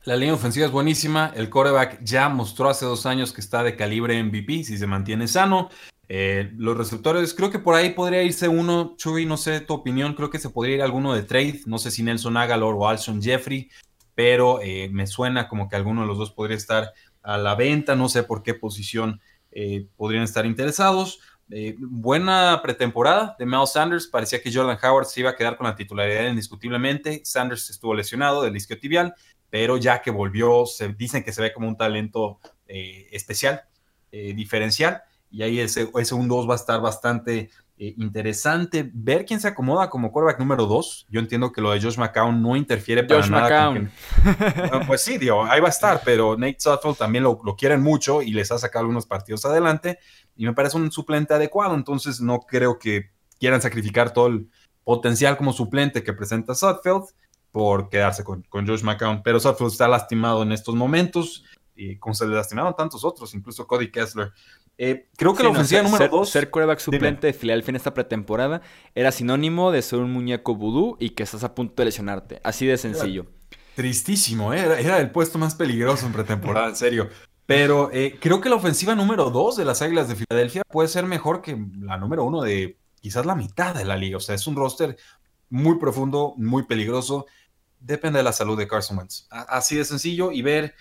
[0.04, 1.30] La línea ofensiva es buenísima.
[1.36, 5.28] El coreback ya mostró hace dos años que está de calibre MVP si se mantiene
[5.28, 5.68] sano.
[6.12, 8.96] Eh, los receptores, creo que por ahí podría irse uno.
[8.96, 10.14] Chuy, no sé tu opinión.
[10.14, 11.60] Creo que se podría ir alguno de trade.
[11.66, 13.70] No sé si Nelson Agalor o Alson Jeffrey.
[14.16, 16.92] pero eh, me suena como que alguno de los dos podría estar
[17.22, 19.20] a la venta, no sé por qué posición
[19.52, 21.20] eh, podrían estar interesados.
[21.78, 24.08] Buena pretemporada de Mel Sanders.
[24.08, 27.22] Parecía que Jordan Howard se iba a quedar con la titularidad indiscutiblemente.
[27.24, 29.14] Sanders estuvo lesionado del isquiotibial,
[29.48, 33.62] pero ya que volvió, se dicen que se ve como un talento especial,
[34.10, 35.02] diferencial.
[35.30, 37.50] Y ahí ese, ese 1-2 va a estar bastante
[37.82, 41.06] eh, interesante ver quién se acomoda como quarterback número 2.
[41.08, 43.72] Yo entiendo que lo de Josh McCown no interfiere para Josh nada.
[44.70, 48.20] Ah, pues sí, digo, ahí va a estar, pero Nate Sutton también lo, quieren mucho
[48.20, 49.98] y les ha sacado algunos partidos adelante
[50.36, 54.50] y me parece un suplente adecuado, entonces no creo que quieran sacrificar todo el
[54.84, 57.04] potencial como suplente que presenta Sutfield
[57.50, 62.14] por quedarse con, con Josh McCown, pero Sutfield está lastimado en estos momentos y como
[62.14, 64.32] se le lastimaron tantos otros, incluso Cody Kessler.
[64.82, 66.30] Eh, creo que la ofensiva número 2.
[66.30, 68.62] Ser, ser quarterback suplente de Philadelphia en esta pretemporada
[68.94, 72.40] era sinónimo de ser un muñeco vudú y que estás a punto de lesionarte.
[72.44, 73.26] Así de sencillo.
[73.74, 74.60] tristísimo, ¿eh?
[74.80, 77.10] era, el puesto más peligroso en pretemporada, en serio.
[77.44, 81.04] Pero eh, creo que la ofensiva número 2 de las Águilas de Filadelfia puede ser
[81.04, 84.16] mejor que la número 1 de quizás la mitad de la liga.
[84.16, 84.96] O sea, es un roster
[85.50, 87.26] muy profundo, muy peligroso.
[87.80, 89.26] Depende de la salud de Carson Wentz.
[89.28, 90.74] Así de sencillo y ver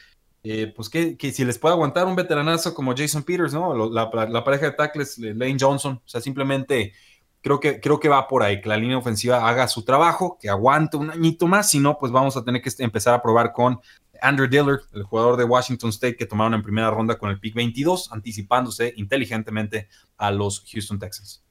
[0.44, 3.90] eh, pues que, si les puede aguantar un veteranazo como Jason Peters, ¿no?
[3.90, 6.94] La, pareja de tackles, Lane Johnson, o sea, simplemente
[7.42, 10.50] creo que, creo que va por ahí, que la línea ofensiva haga su trabajo, que
[10.50, 13.82] aguante un añito más, si no, pues vamos a tener que empezar a probar con
[14.22, 17.56] Andrew Dillard, el jugador de Washington State que tomaron en primera ronda con el pick
[17.56, 21.44] 22, anticipándose inteligentemente a los Houston Texans.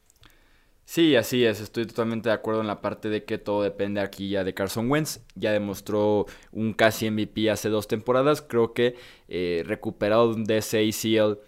[0.90, 4.30] Sí, así es, estoy totalmente de acuerdo en la parte de que todo depende aquí
[4.30, 5.20] ya de Carson Wentz.
[5.34, 8.96] Ya demostró un casi MVP hace dos temporadas, creo que
[9.28, 11.40] eh, recuperado de ese ACL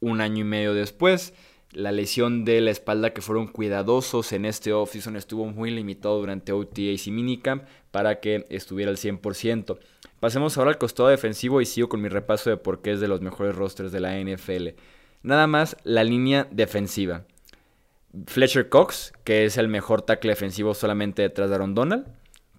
[0.00, 1.34] un año y medio después.
[1.72, 6.52] La lesión de la espalda que fueron cuidadosos en este offseason estuvo muy limitado durante
[6.52, 9.78] OTAs y minicamp para que estuviera al 100%.
[10.20, 13.08] Pasemos ahora al costado defensivo y sigo con mi repaso de por qué es de
[13.08, 14.68] los mejores rosters de la NFL.
[15.22, 17.26] Nada más la línea defensiva.
[18.26, 22.06] Fletcher Cox, que es el mejor tackle defensivo solamente detrás de Aaron Donald,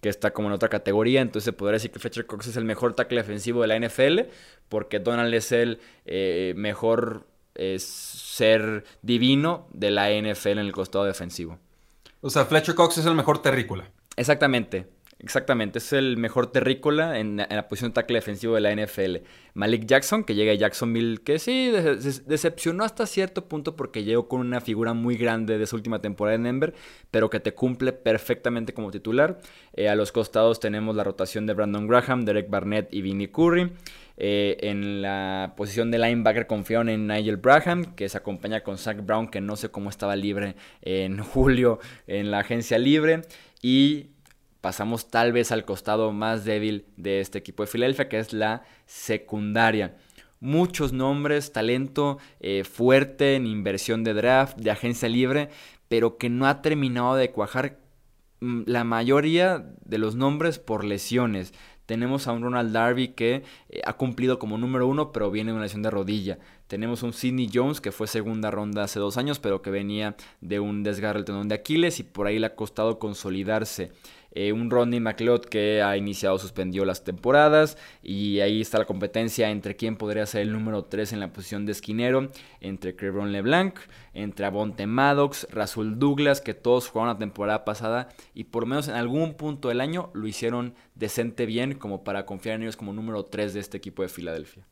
[0.01, 1.21] que está como en otra categoría.
[1.21, 4.31] Entonces se podría decir que Fletcher Cox es el mejor tackle defensivo de la NFL,
[4.69, 11.05] porque Donald es el eh, mejor eh, ser divino de la NFL en el costado
[11.05, 11.59] defensivo.
[12.21, 13.89] O sea, Fletcher Cox es el mejor terrícola.
[14.15, 14.87] Exactamente.
[15.23, 19.17] Exactamente, es el mejor terrícola en, la posición de tackle defensivo de la NFL.
[19.53, 21.71] Malik Jackson, que llega a Jacksonville, que sí,
[22.25, 26.35] decepcionó hasta cierto punto porque llegó con una figura muy grande de su última temporada
[26.37, 26.73] en Denver,
[27.11, 29.37] pero que te cumple perfectamente como titular.
[29.73, 33.71] Eh, a los costados tenemos la rotación de Brandon Graham, Derek Barnett y Vinnie Curry.
[34.17, 38.97] Eh, en la posición de linebacker confiaron en Nigel Braham, que se acompaña con Zach
[39.05, 43.21] Brown, que no sé cómo estaba libre en julio en la agencia libre.
[43.61, 44.07] Y
[44.61, 48.63] pasamos tal vez al costado más débil de este equipo de Filadelfia, que es la
[48.85, 49.97] secundaria.
[50.39, 55.49] Muchos nombres, talento eh, fuerte en inversión de draft, de agencia libre,
[55.87, 57.77] pero que no ha terminado de cuajar
[58.39, 61.53] mm, la mayoría de los nombres por lesiones.
[61.85, 65.55] Tenemos a un Ronald Darby que eh, ha cumplido como número uno, pero viene de
[65.55, 66.39] una lesión de rodilla.
[66.67, 70.59] Tenemos un Sidney Jones que fue segunda ronda hace dos años, pero que venía de
[70.59, 73.91] un desgarre del tendón de Aquiles y por ahí le ha costado consolidarse.
[74.33, 79.49] Eh, un Rodney McLeod que ha iniciado, suspendió las temporadas y ahí está la competencia
[79.49, 82.29] entre quién podría ser el número 3 en la posición de esquinero,
[82.61, 83.79] entre Crevron LeBlanc,
[84.13, 88.95] entre Avonte Maddox, Rasul Douglas, que todos jugaron la temporada pasada y por menos en
[88.95, 93.25] algún punto del año lo hicieron decente bien como para confiar en ellos como número
[93.25, 94.65] 3 de este equipo de Filadelfia.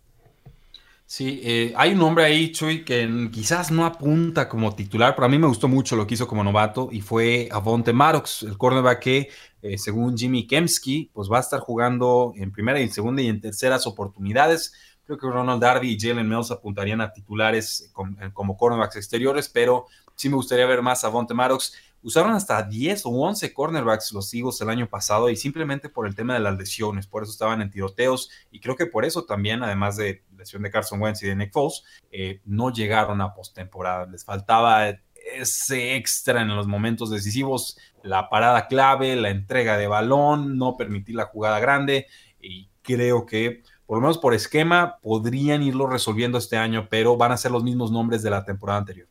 [1.12, 5.30] Sí, eh, hay un nombre ahí, Chuy, que quizás no apunta como titular, pero a
[5.30, 9.00] mí me gustó mucho lo que hizo como novato y fue Avonte Maddox, el cornerback
[9.00, 9.30] que
[9.62, 13.28] eh, según Jimmy Kemsky, pues va a estar jugando en primera y en segunda y
[13.28, 14.74] en terceras oportunidades.
[15.06, 17.92] Creo que Ronald Darby y Jalen Mills apuntarían a titulares
[18.22, 21.74] eh, como cornerbacks exteriores, pero sí me gustaría ver más a Vonte Maddox.
[22.02, 26.16] Usaron hasta 10 o 11 cornerbacks los Eagles el año pasado y simplemente por el
[26.16, 29.64] tema de las lesiones, por eso estaban en tiroteos y creo que por eso también,
[29.64, 34.06] además de lesión de Carson Wentz y de Nick Foles, eh, no llegaron a postemporada.
[34.06, 34.88] Les faltaba
[35.36, 41.16] ese extra en los momentos decisivos, la parada clave, la entrega de balón, no permitir
[41.16, 42.08] la jugada grande
[42.40, 47.32] y creo que por lo menos por esquema podrían irlo resolviendo este año, pero van
[47.32, 49.08] a ser los mismos nombres de la temporada anterior.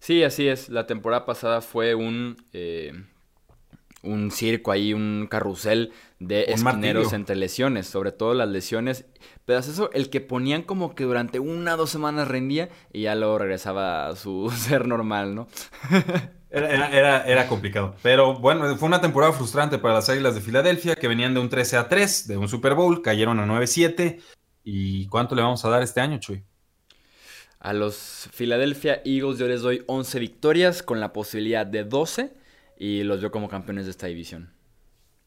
[0.00, 0.68] Sí, así es.
[0.68, 2.92] La temporada pasada fue un, eh,
[4.02, 9.06] un circo ahí, un carrusel de esquineros entre lesiones, sobre todo las lesiones.
[9.46, 13.02] Pero es eso, el que ponían como que durante una o dos semanas rendía y
[13.02, 15.48] ya luego regresaba a su ser normal, ¿no?
[16.54, 17.96] Era, era, complicado.
[18.00, 21.48] Pero bueno, fue una temporada frustrante para las Águilas de Filadelfia, que venían de un
[21.48, 24.20] 13 a 3, de un Super Bowl, cayeron a 9-7.
[24.62, 26.44] ¿Y cuánto le vamos a dar este año, Chuy?
[27.58, 32.34] A los Philadelphia Eagles yo les doy 11 victorias con la posibilidad de 12
[32.78, 34.52] y los veo como campeones de esta división.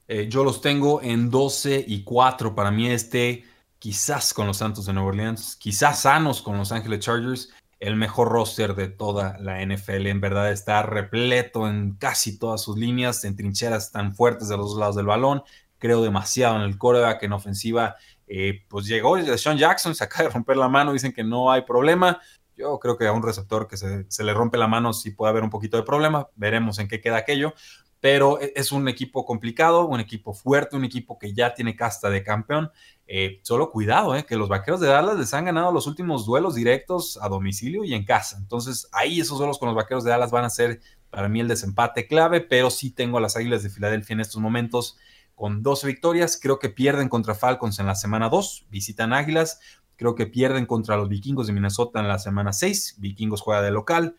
[0.08, 2.56] Eh, yo los tengo en 12 y 4.
[2.56, 3.44] Para mí este,
[3.80, 8.30] quizás con los Santos de Nueva Orleans, quizás sanos con los Ángeles Chargers, el mejor
[8.30, 10.08] roster de toda la NFL.
[10.08, 14.72] En verdad está repleto en casi todas sus líneas, en trincheras tan fuertes de los
[14.72, 15.44] dos lados del balón.
[15.78, 17.96] Creo demasiado en el coreback, en ofensiva.
[18.28, 21.62] Eh, pues llegó Sean Jackson, se acaba de romper la mano, dicen que no hay
[21.62, 22.20] problema.
[22.56, 25.30] Yo creo que a un receptor que se, se le rompe la mano sí puede
[25.30, 26.28] haber un poquito de problema.
[26.36, 27.54] Veremos en qué queda aquello
[28.00, 32.10] pero e, es un equipo complicado, un equipo fuerte, un equipo que ya tiene casta
[32.10, 32.72] de campeón.
[33.08, 36.56] Eh, solo cuidado, eh, que los vaqueros de Dallas les han ganado los últimos duelos
[36.56, 38.38] directos a domicilio y en casa.
[38.38, 41.48] Entonces, ahí esos duelos con los vaqueros de Dallas van a ser para mí el
[41.48, 44.98] desempate clave, pero sí tengo a las Águilas de Filadelfia en estos momentos
[45.36, 46.38] con 12 victorias.
[46.42, 49.60] Creo que pierden contra Falcons en la semana 2, visitan Águilas.
[49.96, 52.98] Creo que pierden contra los vikingos de Minnesota en la semana 6.
[53.00, 54.16] Vikingos juega de local.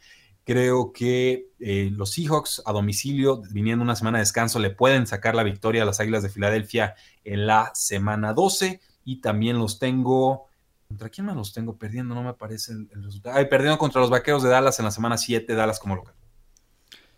[0.48, 5.34] Creo que eh, los Seahawks a domicilio, viniendo una semana de descanso, le pueden sacar
[5.34, 8.80] la victoria a las Águilas de Filadelfia en la semana 12.
[9.04, 10.46] Y también los tengo.
[10.88, 12.14] ¿Contra quién más los tengo perdiendo?
[12.14, 13.36] No me parece el, resultado.
[13.36, 16.14] Ay, perdiendo contra los Vaqueros de Dallas en la semana 7, Dallas como local.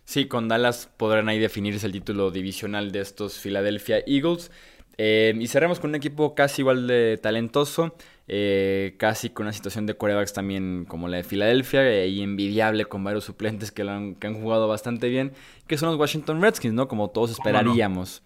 [0.03, 4.51] Sí, con Dallas podrán ahí definirse el título divisional de estos Philadelphia Eagles.
[4.97, 7.95] Eh, y cerramos con un equipo casi igual de talentoso,
[8.27, 13.03] eh, casi con una situación de corebacks también como la de Filadelfia, y envidiable con
[13.03, 15.33] varios suplentes que, han, jugado bastante bien,
[15.67, 16.87] que son los Washington Redskins, ¿no?
[16.87, 18.23] Como todos esperaríamos.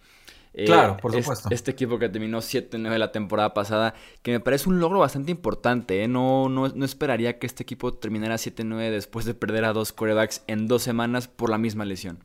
[0.58, 1.50] Eh, claro, por supuesto.
[1.50, 6.08] Este, equipo que terminó 7-9 la temporada pasada, que me parece un logro bastante importante.
[6.08, 10.42] No, no, no, esperaría que este equipo terminara 7-9 después de perder a dos corebacks
[10.46, 12.24] en dos semanas por la misma lesión.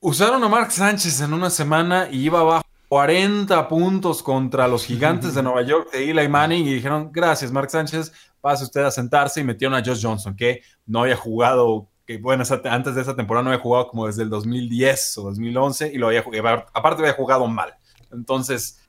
[0.00, 5.34] Usaron a Mark Sánchez en una semana y iba abajo 40 puntos contra los gigantes
[5.34, 9.40] de Nueva York de Eli Manning y dijeron, gracias Mark Sánchez, pase usted a sentarse
[9.40, 13.44] y metieron a Josh Johnson, que no había jugado, que bueno, antes de esa temporada
[13.44, 17.14] no había jugado como desde el 2010 o 2011 y lo había jugado, aparte había
[17.14, 17.74] jugado mal.
[18.10, 18.80] Entonces,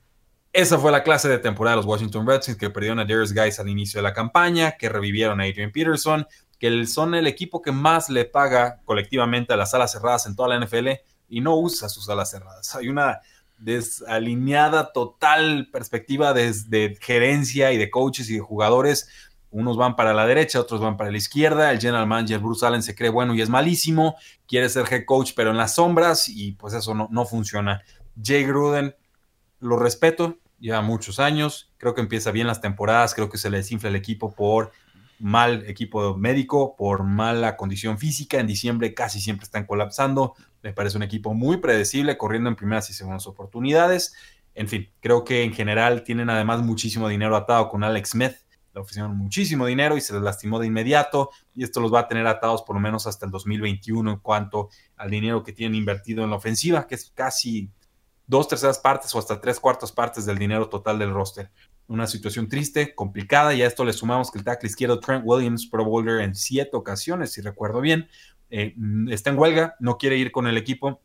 [0.54, 3.60] esa fue la clase de temporada de los Washington Redskins que perdieron a Darius Guys
[3.60, 6.26] al inicio de la campaña, que revivieron a Adrian Peterson
[6.60, 10.50] que son el equipo que más le paga colectivamente a las alas cerradas en toda
[10.50, 10.90] la NFL
[11.30, 12.76] y no usa sus alas cerradas.
[12.76, 13.22] Hay una
[13.60, 19.10] desalineada total perspectiva de, gerencia y de coaches y de jugadores.
[19.52, 21.72] Unos van para la derecha, otros van para la izquierda.
[21.72, 24.16] El general manager Bruce Allen se cree bueno y es malísimo.
[24.48, 27.82] Quiere ser head coach, pero en las sombras y pues eso no, no funciona.
[28.22, 28.96] Jay Gruden,
[29.60, 31.72] lo respeto, lleva muchos años.
[31.78, 33.16] Creo que empieza bien las temporadas.
[33.16, 34.72] Creo que se le desinfla el equipo por
[35.20, 38.40] mal equipo médico, por mala condición física.
[38.40, 40.36] En diciembre casi siempre están colapsando.
[40.62, 44.14] Me parece un equipo muy predecible, corriendo en primeras y segundas oportunidades.
[44.56, 48.34] En fin, creo que en general tienen además muchísimo dinero atado con Alex Smith.
[48.74, 51.30] Le ofrecieron muchísimo dinero y se les lastimó de inmediato.
[51.56, 54.70] Y esto los va a tener atados por lo menos hasta el 2021 en cuanto
[54.98, 57.72] al dinero que tienen invertido en la ofensiva, que es casi
[58.28, 61.50] dos terceras partes o hasta tres cuartas partes del dinero total del roster
[61.90, 65.68] una situación triste, complicada, y a esto le sumamos que el tackle izquierdo Trent Williams,
[65.68, 68.08] Pro Bowler en siete ocasiones, si recuerdo bien,
[68.50, 68.76] eh,
[69.10, 71.02] está en huelga, no quiere ir con el equipo,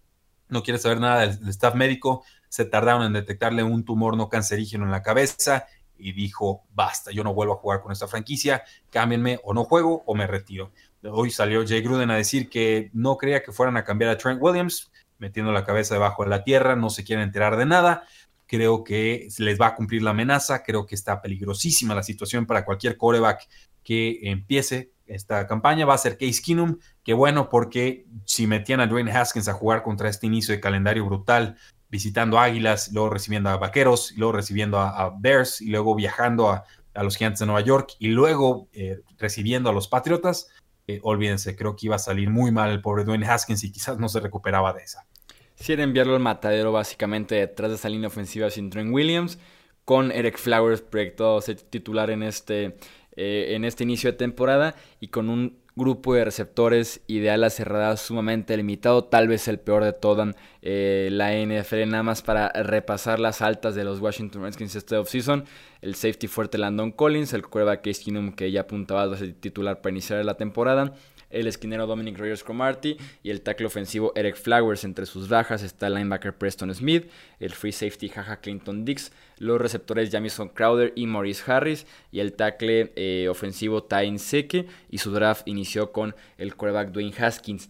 [0.49, 4.85] no quiere saber nada del, staff médico, se tardaron en detectarle un tumor no cancerígeno
[4.85, 5.67] en la cabeza
[5.97, 10.03] y dijo, basta, yo no vuelvo a jugar con esta franquicia, cámbienme o no juego
[10.07, 10.73] o me retiro.
[11.03, 14.41] Hoy salió Jay Gruden a decir que no creía que fueran a cambiar a Trent
[14.41, 18.05] Williams, metiendo la cabeza debajo de la tierra, no se quieren enterar de nada,
[18.47, 22.65] creo que les va a cumplir la amenaza, creo que está peligrosísima la situación para
[22.65, 23.49] cualquier coreback
[23.83, 28.87] que empiece esta campaña, va a ser Case Keenum, que bueno, porque si metían a
[28.87, 31.57] Dwayne Haskins a jugar contra este inicio de calendario brutal,
[31.91, 37.17] visitando Águilas, luego recibiendo a Vaqueros, luego recibiendo a, Bears, y luego viajando a, los
[37.17, 40.49] Gigantes de Nueva York, y luego eh, recibiendo a los Patriotas,
[40.87, 43.99] eh, olvídense, creo que iba a salir muy mal el pobre Dwayne Haskins y quizás
[43.99, 45.07] no se recuperaba de esa.
[45.55, 49.39] Si era enviarlo al matadero básicamente detrás de esa línea ofensiva sin Trent Williams,
[49.85, 52.77] con Eric Flowers proyectado a ser titular en este,
[53.17, 58.01] eh, en este inicio de temporada y con un grupo de receptores y de cerradas
[58.01, 63.19] sumamente limitado, tal vez el peor de toda eh, la NFL, nada más para repasar
[63.19, 65.45] las altas de los Washington Redskins este offseason,
[65.83, 69.81] el safety fuerte Landon Collins, el quarterback Case Keenum que ya apuntaba a ser titular
[69.81, 70.95] para iniciar la temporada,
[71.35, 74.85] el esquinero Dominic Rogers Cromarty y el tackle ofensivo Eric Flowers.
[74.85, 77.11] Entre sus bajas está el linebacker Preston Smith,
[77.41, 82.33] el free safety Jaja Clinton Dix, los receptores Jamison Crowder y Maurice Harris y el
[82.33, 87.69] tackle eh, ofensivo Tyne Seke y su draft inició con el quarterback Dwayne Haskins.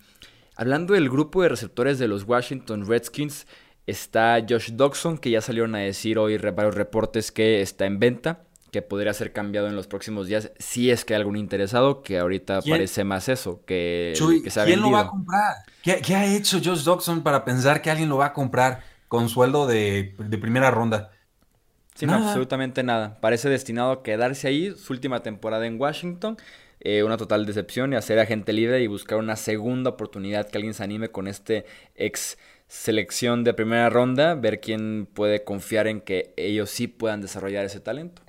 [0.57, 3.47] Hablando del grupo de receptores de los Washington Redskins,
[3.87, 8.45] está Josh Dodson, que ya salieron a decir hoy varios reportes que está en venta,
[8.75, 12.19] que podría ser cambiado en los próximos días, si es que hay algún interesado, que
[12.19, 14.15] ahorita parece más eso, que,
[14.49, 15.59] se ha ¿Quién lo va a comprar?
[15.81, 19.69] ¿Qué, ha hecho Josh Dodson para pensar que alguien lo va a comprar con sueldo
[19.69, 21.13] de, primera ronda?
[21.95, 23.21] Sí, absolutamente nada.
[23.21, 26.37] Parece destinado a quedarse ahí, su última temporada en Washington.
[26.81, 30.75] Eh, una total decepción y hacer agente libre y buscar una segunda oportunidad que alguien
[30.75, 31.65] se anime con este
[31.95, 37.65] ex selección de primera ronda, ver quién puede confiar en que ellos sí puedan desarrollar
[37.65, 38.24] ese talento.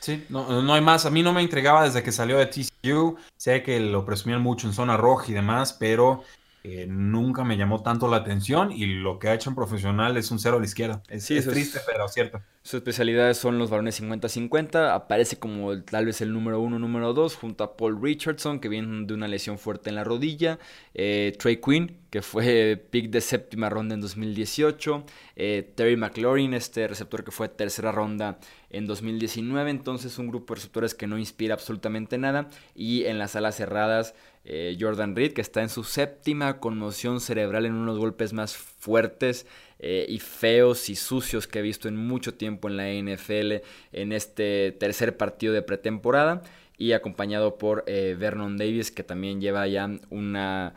[0.00, 1.04] Sí, no, no hay más.
[1.06, 3.16] A mí no me entregaba desde que salió de TCU.
[3.36, 6.22] Sé que lo presumían mucho en zona roja y demás, pero
[6.62, 10.30] eh, nunca me llamó tanto la atención y lo que ha hecho en profesional es
[10.30, 11.02] un cero a la izquierda.
[11.08, 12.42] Es, triste, pero cierto.
[12.62, 14.94] Sus especialidades son los varones 50-50.
[14.94, 19.06] Aparece como tal vez el número uno, número dos, junto a Paul Richardson, que viene
[19.06, 20.58] de una lesión fuerte en la rodilla.
[20.92, 25.04] Eh, Trey Quinn, que fue pick de séptima ronda en 2018.
[25.36, 28.38] Eh, Terry McLaurin, este receptor que fue tercera ronda
[28.68, 29.70] en 2019.
[29.70, 32.50] Entonces, un grupo de receptores que no inspira absolutamente nada.
[32.74, 34.14] Y en las alas cerradas
[34.44, 39.46] eh, Jordan Reed, que está en su séptima conmoción cerebral en unos golpes más fuertes
[39.78, 43.62] eh, y feos y sucios que he visto en mucho tiempo en la NFL
[43.92, 46.42] en este tercer partido de pretemporada.
[46.78, 50.72] Y acompañado por eh, Vernon Davis, que también lleva ya una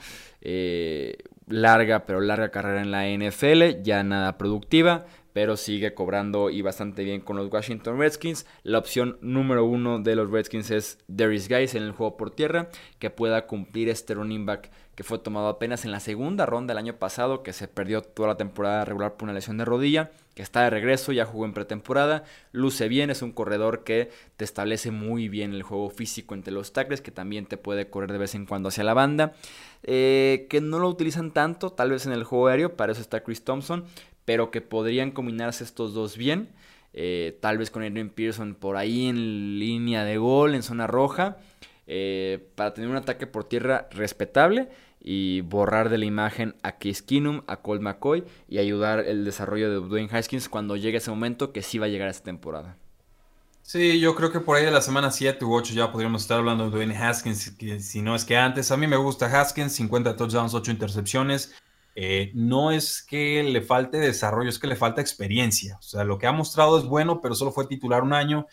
[1.47, 7.03] larga, pero larga carrera en la NFL, ya nada productiva pero sigue cobrando y bastante
[7.03, 8.45] bien con los Washington Redskins.
[8.63, 12.69] La opción número uno de los Redskins es Darius Guys en el juego por tierra,
[12.99, 16.77] que pueda cumplir este running back que fue tomado apenas en la segunda ronda del
[16.77, 20.43] año pasado, que se perdió toda la temporada regular por una lesión de rodilla, que
[20.43, 24.91] está de regreso, ya jugó en pretemporada, luce bien, es un corredor que te establece
[24.91, 28.36] muy bien el juego físico entre los tackles, que también te puede correr de vez
[28.36, 29.34] en cuando hacia la banda,
[29.81, 33.23] eh, que no lo utilizan tanto, tal vez en el juego aéreo, para eso está
[33.23, 33.86] Chris Thompson,
[34.26, 36.49] pero que podrían combinarse estos dos bien.
[36.93, 41.38] Eh, tal vez con Adrian Pearson por ahí en línea de gol, en zona roja,
[41.88, 44.69] eh, para tener un ataque por tierra respetable
[45.01, 49.69] y borrar de la imagen a Case Keenum, a Colt McCoy y ayudar el desarrollo
[49.69, 52.78] de Dwayne Haskins cuando llegue ese momento que sí va a llegar a esta temporada.
[53.63, 56.38] Sí, yo creo que por ahí de la semana 7 u 8 ya podríamos estar
[56.38, 58.71] hablando de Dwayne Haskins, si no es que antes.
[58.71, 61.55] A mí me gusta Haskins, 50 touchdowns, 8 intercepciones.
[61.96, 65.78] Eh, no es que le falte desarrollo, es que le falta experiencia.
[65.78, 68.48] O sea, lo que ha mostrado es bueno, pero solo fue titular un año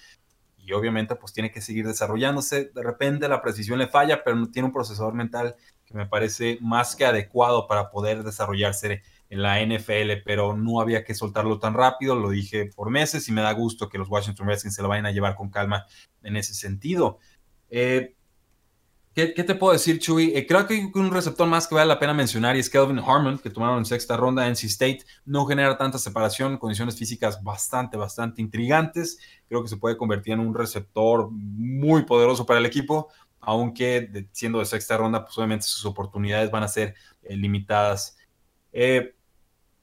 [0.59, 2.67] y obviamente pues tiene que seguir desarrollándose.
[2.67, 6.95] De repente la precisión le falla, pero tiene un procesador mental que me parece más
[6.95, 12.17] que adecuado para poder desarrollarse en la NFL, pero no había que soltarlo tan rápido,
[12.17, 15.07] lo dije por meses y me da gusto que los Washington Redskins se lo vayan
[15.07, 15.87] a llevar con calma
[16.23, 17.19] en ese sentido.
[17.71, 18.15] Eh,
[19.13, 20.33] ¿Qué, te puedo decir, Chuy?
[20.37, 23.39] Eh, creo que un receptor más que vale la pena mencionar y es Kelvin Harmon,
[23.39, 25.01] que tomaron en sexta ronda en NC State.
[25.25, 29.19] No genera tanta separación, condiciones físicas bastante, bastante intrigantes.
[29.49, 33.09] Creo que se puede convertir en un receptor muy poderoso para el equipo,
[33.41, 38.17] aunque siendo de sexta ronda, pues obviamente sus oportunidades van a ser eh, limitadas.
[38.73, 39.17] Eh,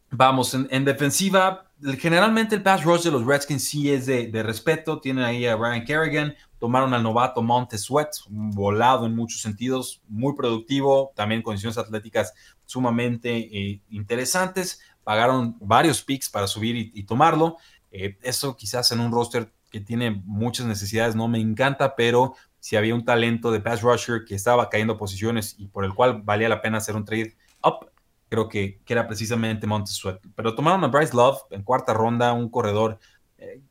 [0.09, 1.66] vamos, en, defensiva,
[1.99, 4.99] generalmente el pass rush de los Redskins sí es de, respeto.
[4.99, 10.35] Tienen ahí a Ryan Kerrigan, Tomaron al novato Monte Sweat, volado en muchos sentidos, muy
[10.35, 12.33] productivo, también condiciones atléticas
[12.65, 14.81] sumamente eh, interesantes.
[15.03, 17.57] Pagaron varios picks para subir y, tomarlo.
[17.91, 22.75] Eh, eso quizás en un roster que tiene muchas necesidades no me encanta, pero si
[22.75, 26.49] había un talento de pass rusher que estaba cayendo posiciones y por el cual valía
[26.49, 27.91] la pena hacer un trade up,
[28.29, 30.19] creo que, que era precisamente Monte Sweat.
[30.35, 32.99] Pero tomaron a Bryce Love en cuarta ronda, un corredor
[33.37, 33.61] eh,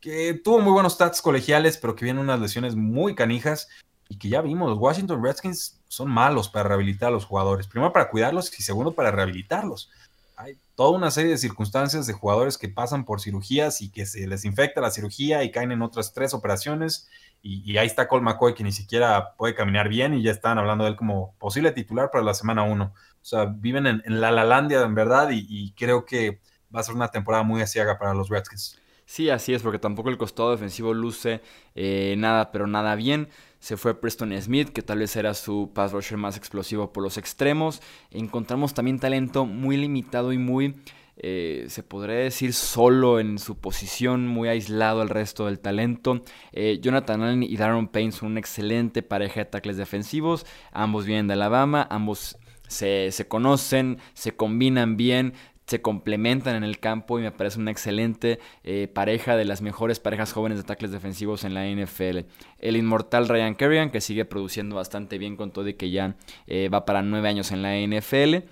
[0.00, 3.68] que tuvo muy buenos stats colegiales, pero que vienen unas lesiones muy canijas
[4.08, 7.68] y que ya vimos, los Washington Redskins son malos para rehabilitar a los jugadores.
[7.68, 9.90] Primero para cuidarlos y segundo para rehabilitarlos.
[10.36, 14.26] Hay toda una serie de circunstancias de jugadores que pasan por cirugías y que se
[14.26, 17.08] les infecta la cirugía y caen en otras tres operaciones.
[17.42, 20.84] Y, ahí está Cole McCoy que ni siquiera puede caminar bien y ya están hablando
[20.84, 22.92] de él como posible titular para la semana 1.
[23.20, 26.40] O sea, viven en, la Lalandia en verdad y, creo que
[26.74, 28.78] va a ser una temporada muy asiaga para los Redskins.
[29.04, 31.40] Sí, así es, porque tampoco el costado defensivo luce
[31.74, 33.28] eh, nada, pero nada bien.
[33.58, 37.18] Se fue Preston Smith, que tal vez era su pass rusher más explosivo por los
[37.18, 37.82] extremos.
[38.10, 40.76] Encontramos también talento muy limitado y muy
[41.22, 46.22] eh, se podría decir solo en su posición, muy aislado al resto del talento.
[46.52, 51.26] Eh, Jonathan Allen y Darren Payne son una excelente pareja de tackles defensivos, ambos vienen
[51.26, 52.38] de Alabama, ambos
[52.70, 55.34] se, se conocen, se combinan bien,
[55.66, 60.00] se complementan en el campo y me parece una excelente eh, pareja de las mejores
[60.00, 62.26] parejas jóvenes de tackles defensivos en la NFL.
[62.58, 66.16] El inmortal Ryan Kerrigan, que sigue produciendo bastante bien con todo y que ya
[66.46, 68.48] eh, va para nueve años en la NFL.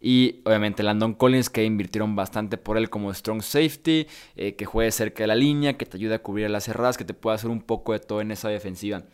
[0.00, 4.06] Y obviamente Landon Collins, que invirtieron bastante por él como strong safety,
[4.36, 7.04] eh, que juegue cerca de la línea, que te ayude a cubrir las cerradas, que
[7.04, 9.04] te pueda hacer un poco de todo en esa defensiva.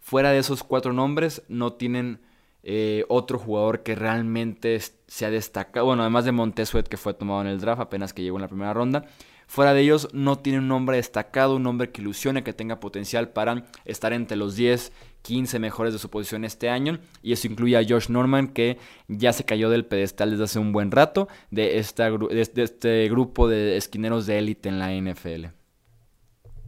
[0.00, 2.20] Fuera de esos cuatro nombres, no tienen
[2.62, 7.40] eh, otro jugador que realmente se ha destacado, bueno, además de Montesuet que fue tomado
[7.40, 9.06] en el draft apenas que llegó en la primera ronda,
[9.46, 13.30] fuera de ellos no tiene un nombre destacado, un nombre que ilusione, que tenga potencial
[13.30, 14.92] para estar entre los 10,
[15.22, 17.00] 15 mejores de su posición este año.
[17.20, 20.70] Y eso incluye a Josh Norman, que ya se cayó del pedestal desde hace un
[20.70, 25.46] buen rato de, de este grupo de esquineros de élite en la NFL.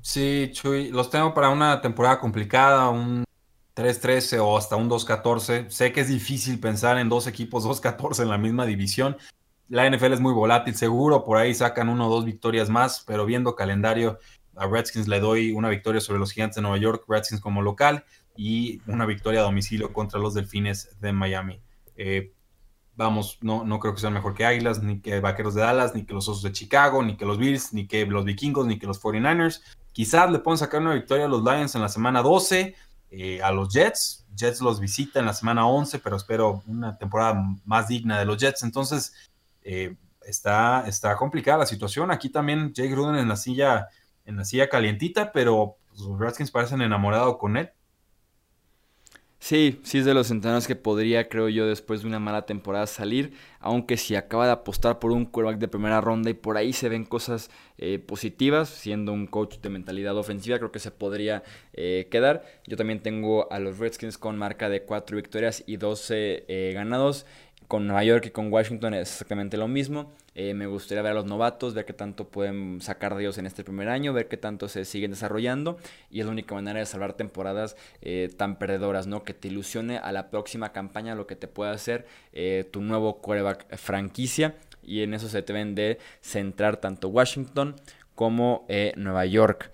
[0.01, 3.23] Sí, Chuy, los tengo para una temporada complicada, un
[3.75, 5.71] 3-13 o hasta un 2-14.
[5.71, 9.17] Sé que es difícil pensar en dos equipos 2-14 en la misma división.
[9.69, 13.25] La NFL es muy volátil, seguro por ahí sacan uno o dos victorias más, pero
[13.25, 14.19] viendo calendario,
[14.57, 18.05] a Redskins le doy una victoria sobre los Gigantes de Nueva York, Redskins como local,
[18.37, 21.61] y una victoria a domicilio contra los Delfines de Miami.
[21.97, 22.33] Eh,
[22.97, 26.05] vamos, no, no creo que sean mejor que Águilas, ni que Vaqueros de Dallas, ni
[26.05, 28.87] que los Osos de Chicago, ni que los Bills, ni que los Vikingos, ni que
[28.87, 29.63] los 49ers.
[29.93, 32.75] Quizás le puedan sacar una victoria a los Lions en la semana 12
[33.15, 34.25] eh, a los Jets.
[34.35, 37.35] Jets los visita en la semana 11, pero espero una temporada
[37.67, 38.63] más digna de los Jets.
[38.63, 39.13] Entonces,
[39.63, 42.11] eh, está, está complicada la situación.
[42.11, 43.89] Aquí también Jake Gruden en la silla,
[44.25, 47.71] en la silla calientita, pero pues, los Redskins parecen enamorados con él.
[49.43, 52.87] Sí, sí es de los centenarios que podría, creo yo, después de una mala temporada
[52.87, 56.73] salir, aunque si acaba de apostar por un quarterback de primera ronda y por ahí
[56.73, 61.43] se ven cosas eh, positivas, siendo un coach de mentalidad ofensiva, creo que se podría
[61.73, 62.45] eh, quedar.
[62.69, 67.27] Yo también tengo a los Redskins con marca de 4 victorias y 12 eh, ganados.
[67.69, 70.13] Con Nueva York y con Washington es exactamente lo mismo.
[70.35, 73.47] Eh, me gustaría ver a los novatos, ver qué tanto pueden sacar de ellos en
[73.47, 75.79] este primer año, ver qué tanto se siguen desarrollando.
[76.11, 79.25] Y es la única manera de salvar temporadas eh, tan perdedoras, ¿no?
[79.25, 83.19] Que te ilusione a la próxima campaña lo que te puede hacer eh, tu nuevo
[83.19, 84.55] quarterback franquicia.
[84.83, 87.77] Y en eso se deben de centrar tanto Washington
[88.15, 89.71] como Nueva York.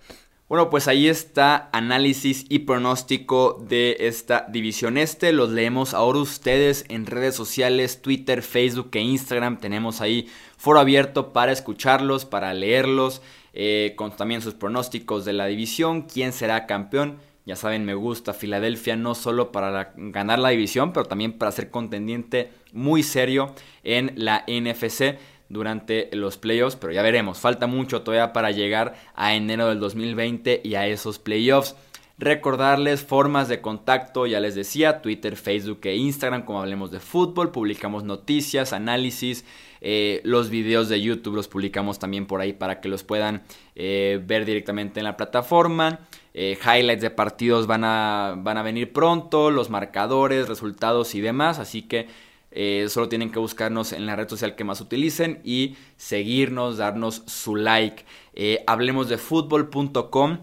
[0.49, 5.31] Bueno, pues ahí está análisis y pronóstico de esta división este.
[5.31, 9.59] Los leemos ahora ustedes en redes sociales, Twitter, Facebook e Instagram.
[9.59, 10.27] Tenemos ahí
[10.57, 13.21] foro abierto para escucharlos, para leerlos,
[13.53, 17.19] eh, con también sus pronósticos de la división, quién será campeón.
[17.45, 21.69] Ya saben, me gusta Filadelfia no solo para ganar la división, pero también para ser
[21.69, 25.19] contendiente muy serio en la NFC
[25.49, 30.61] durante los playoffs, pero ya veremos, falta mucho todavía para llegar a enero del 2020
[30.63, 31.75] y a esos playoffs.
[32.19, 37.51] Recordarles formas de contacto, ya les decía, Twitter, Facebook e Instagram, como hablemos de fútbol,
[37.51, 39.45] publicamos noticias, análisis,
[39.79, 43.43] eh, los videos de YouTube los publicamos también por ahí para que los puedan
[43.75, 45.99] eh, ver directamente en la plataforma.
[46.33, 51.57] Eh, highlights de partidos van a, van a venir pronto, los marcadores, resultados y demás,
[51.57, 52.07] así que
[52.51, 57.23] eh, solo tienen que buscarnos en la red social que más utilicen y seguirnos, darnos
[57.27, 58.05] su like.
[58.33, 60.39] Eh, hablemos de fútbol.com.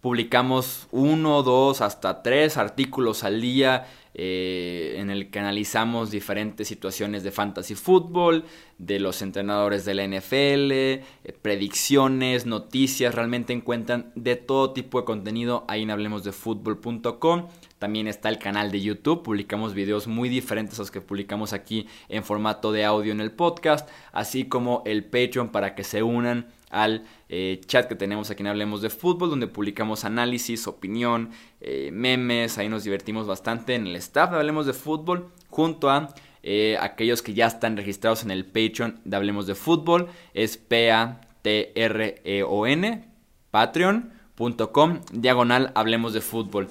[0.00, 7.24] Publicamos uno, dos, hasta tres artículos al día eh, en el que analizamos diferentes situaciones
[7.24, 8.44] de fantasy fútbol,
[8.78, 13.14] de los entrenadores de la NFL, predicciones, noticias.
[13.14, 17.48] Realmente encuentran de todo tipo de contenido ahí en hablemos de fútbol.com.
[17.78, 21.86] También está el canal de YouTube, publicamos videos muy diferentes a los que publicamos aquí
[22.08, 26.48] en formato de audio en el podcast, así como el Patreon para que se unan
[26.70, 31.90] al eh, chat que tenemos aquí en Hablemos de Fútbol, donde publicamos análisis, opinión, eh,
[31.92, 36.76] memes, ahí nos divertimos bastante en el staff de Hablemos de Fútbol, junto a eh,
[36.80, 41.04] aquellos que ya están registrados en el Patreon de Hablemos de Fútbol, es P-A-T-R-E-O-N,
[43.50, 46.68] patreon.com, diagonal Hablemos de Fútbol.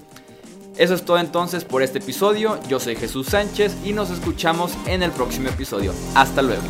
[0.77, 2.59] Eso es todo entonces por este episodio.
[2.67, 5.93] Yo soy Jesús Sánchez y nos escuchamos en el próximo episodio.
[6.13, 6.63] Hasta luego.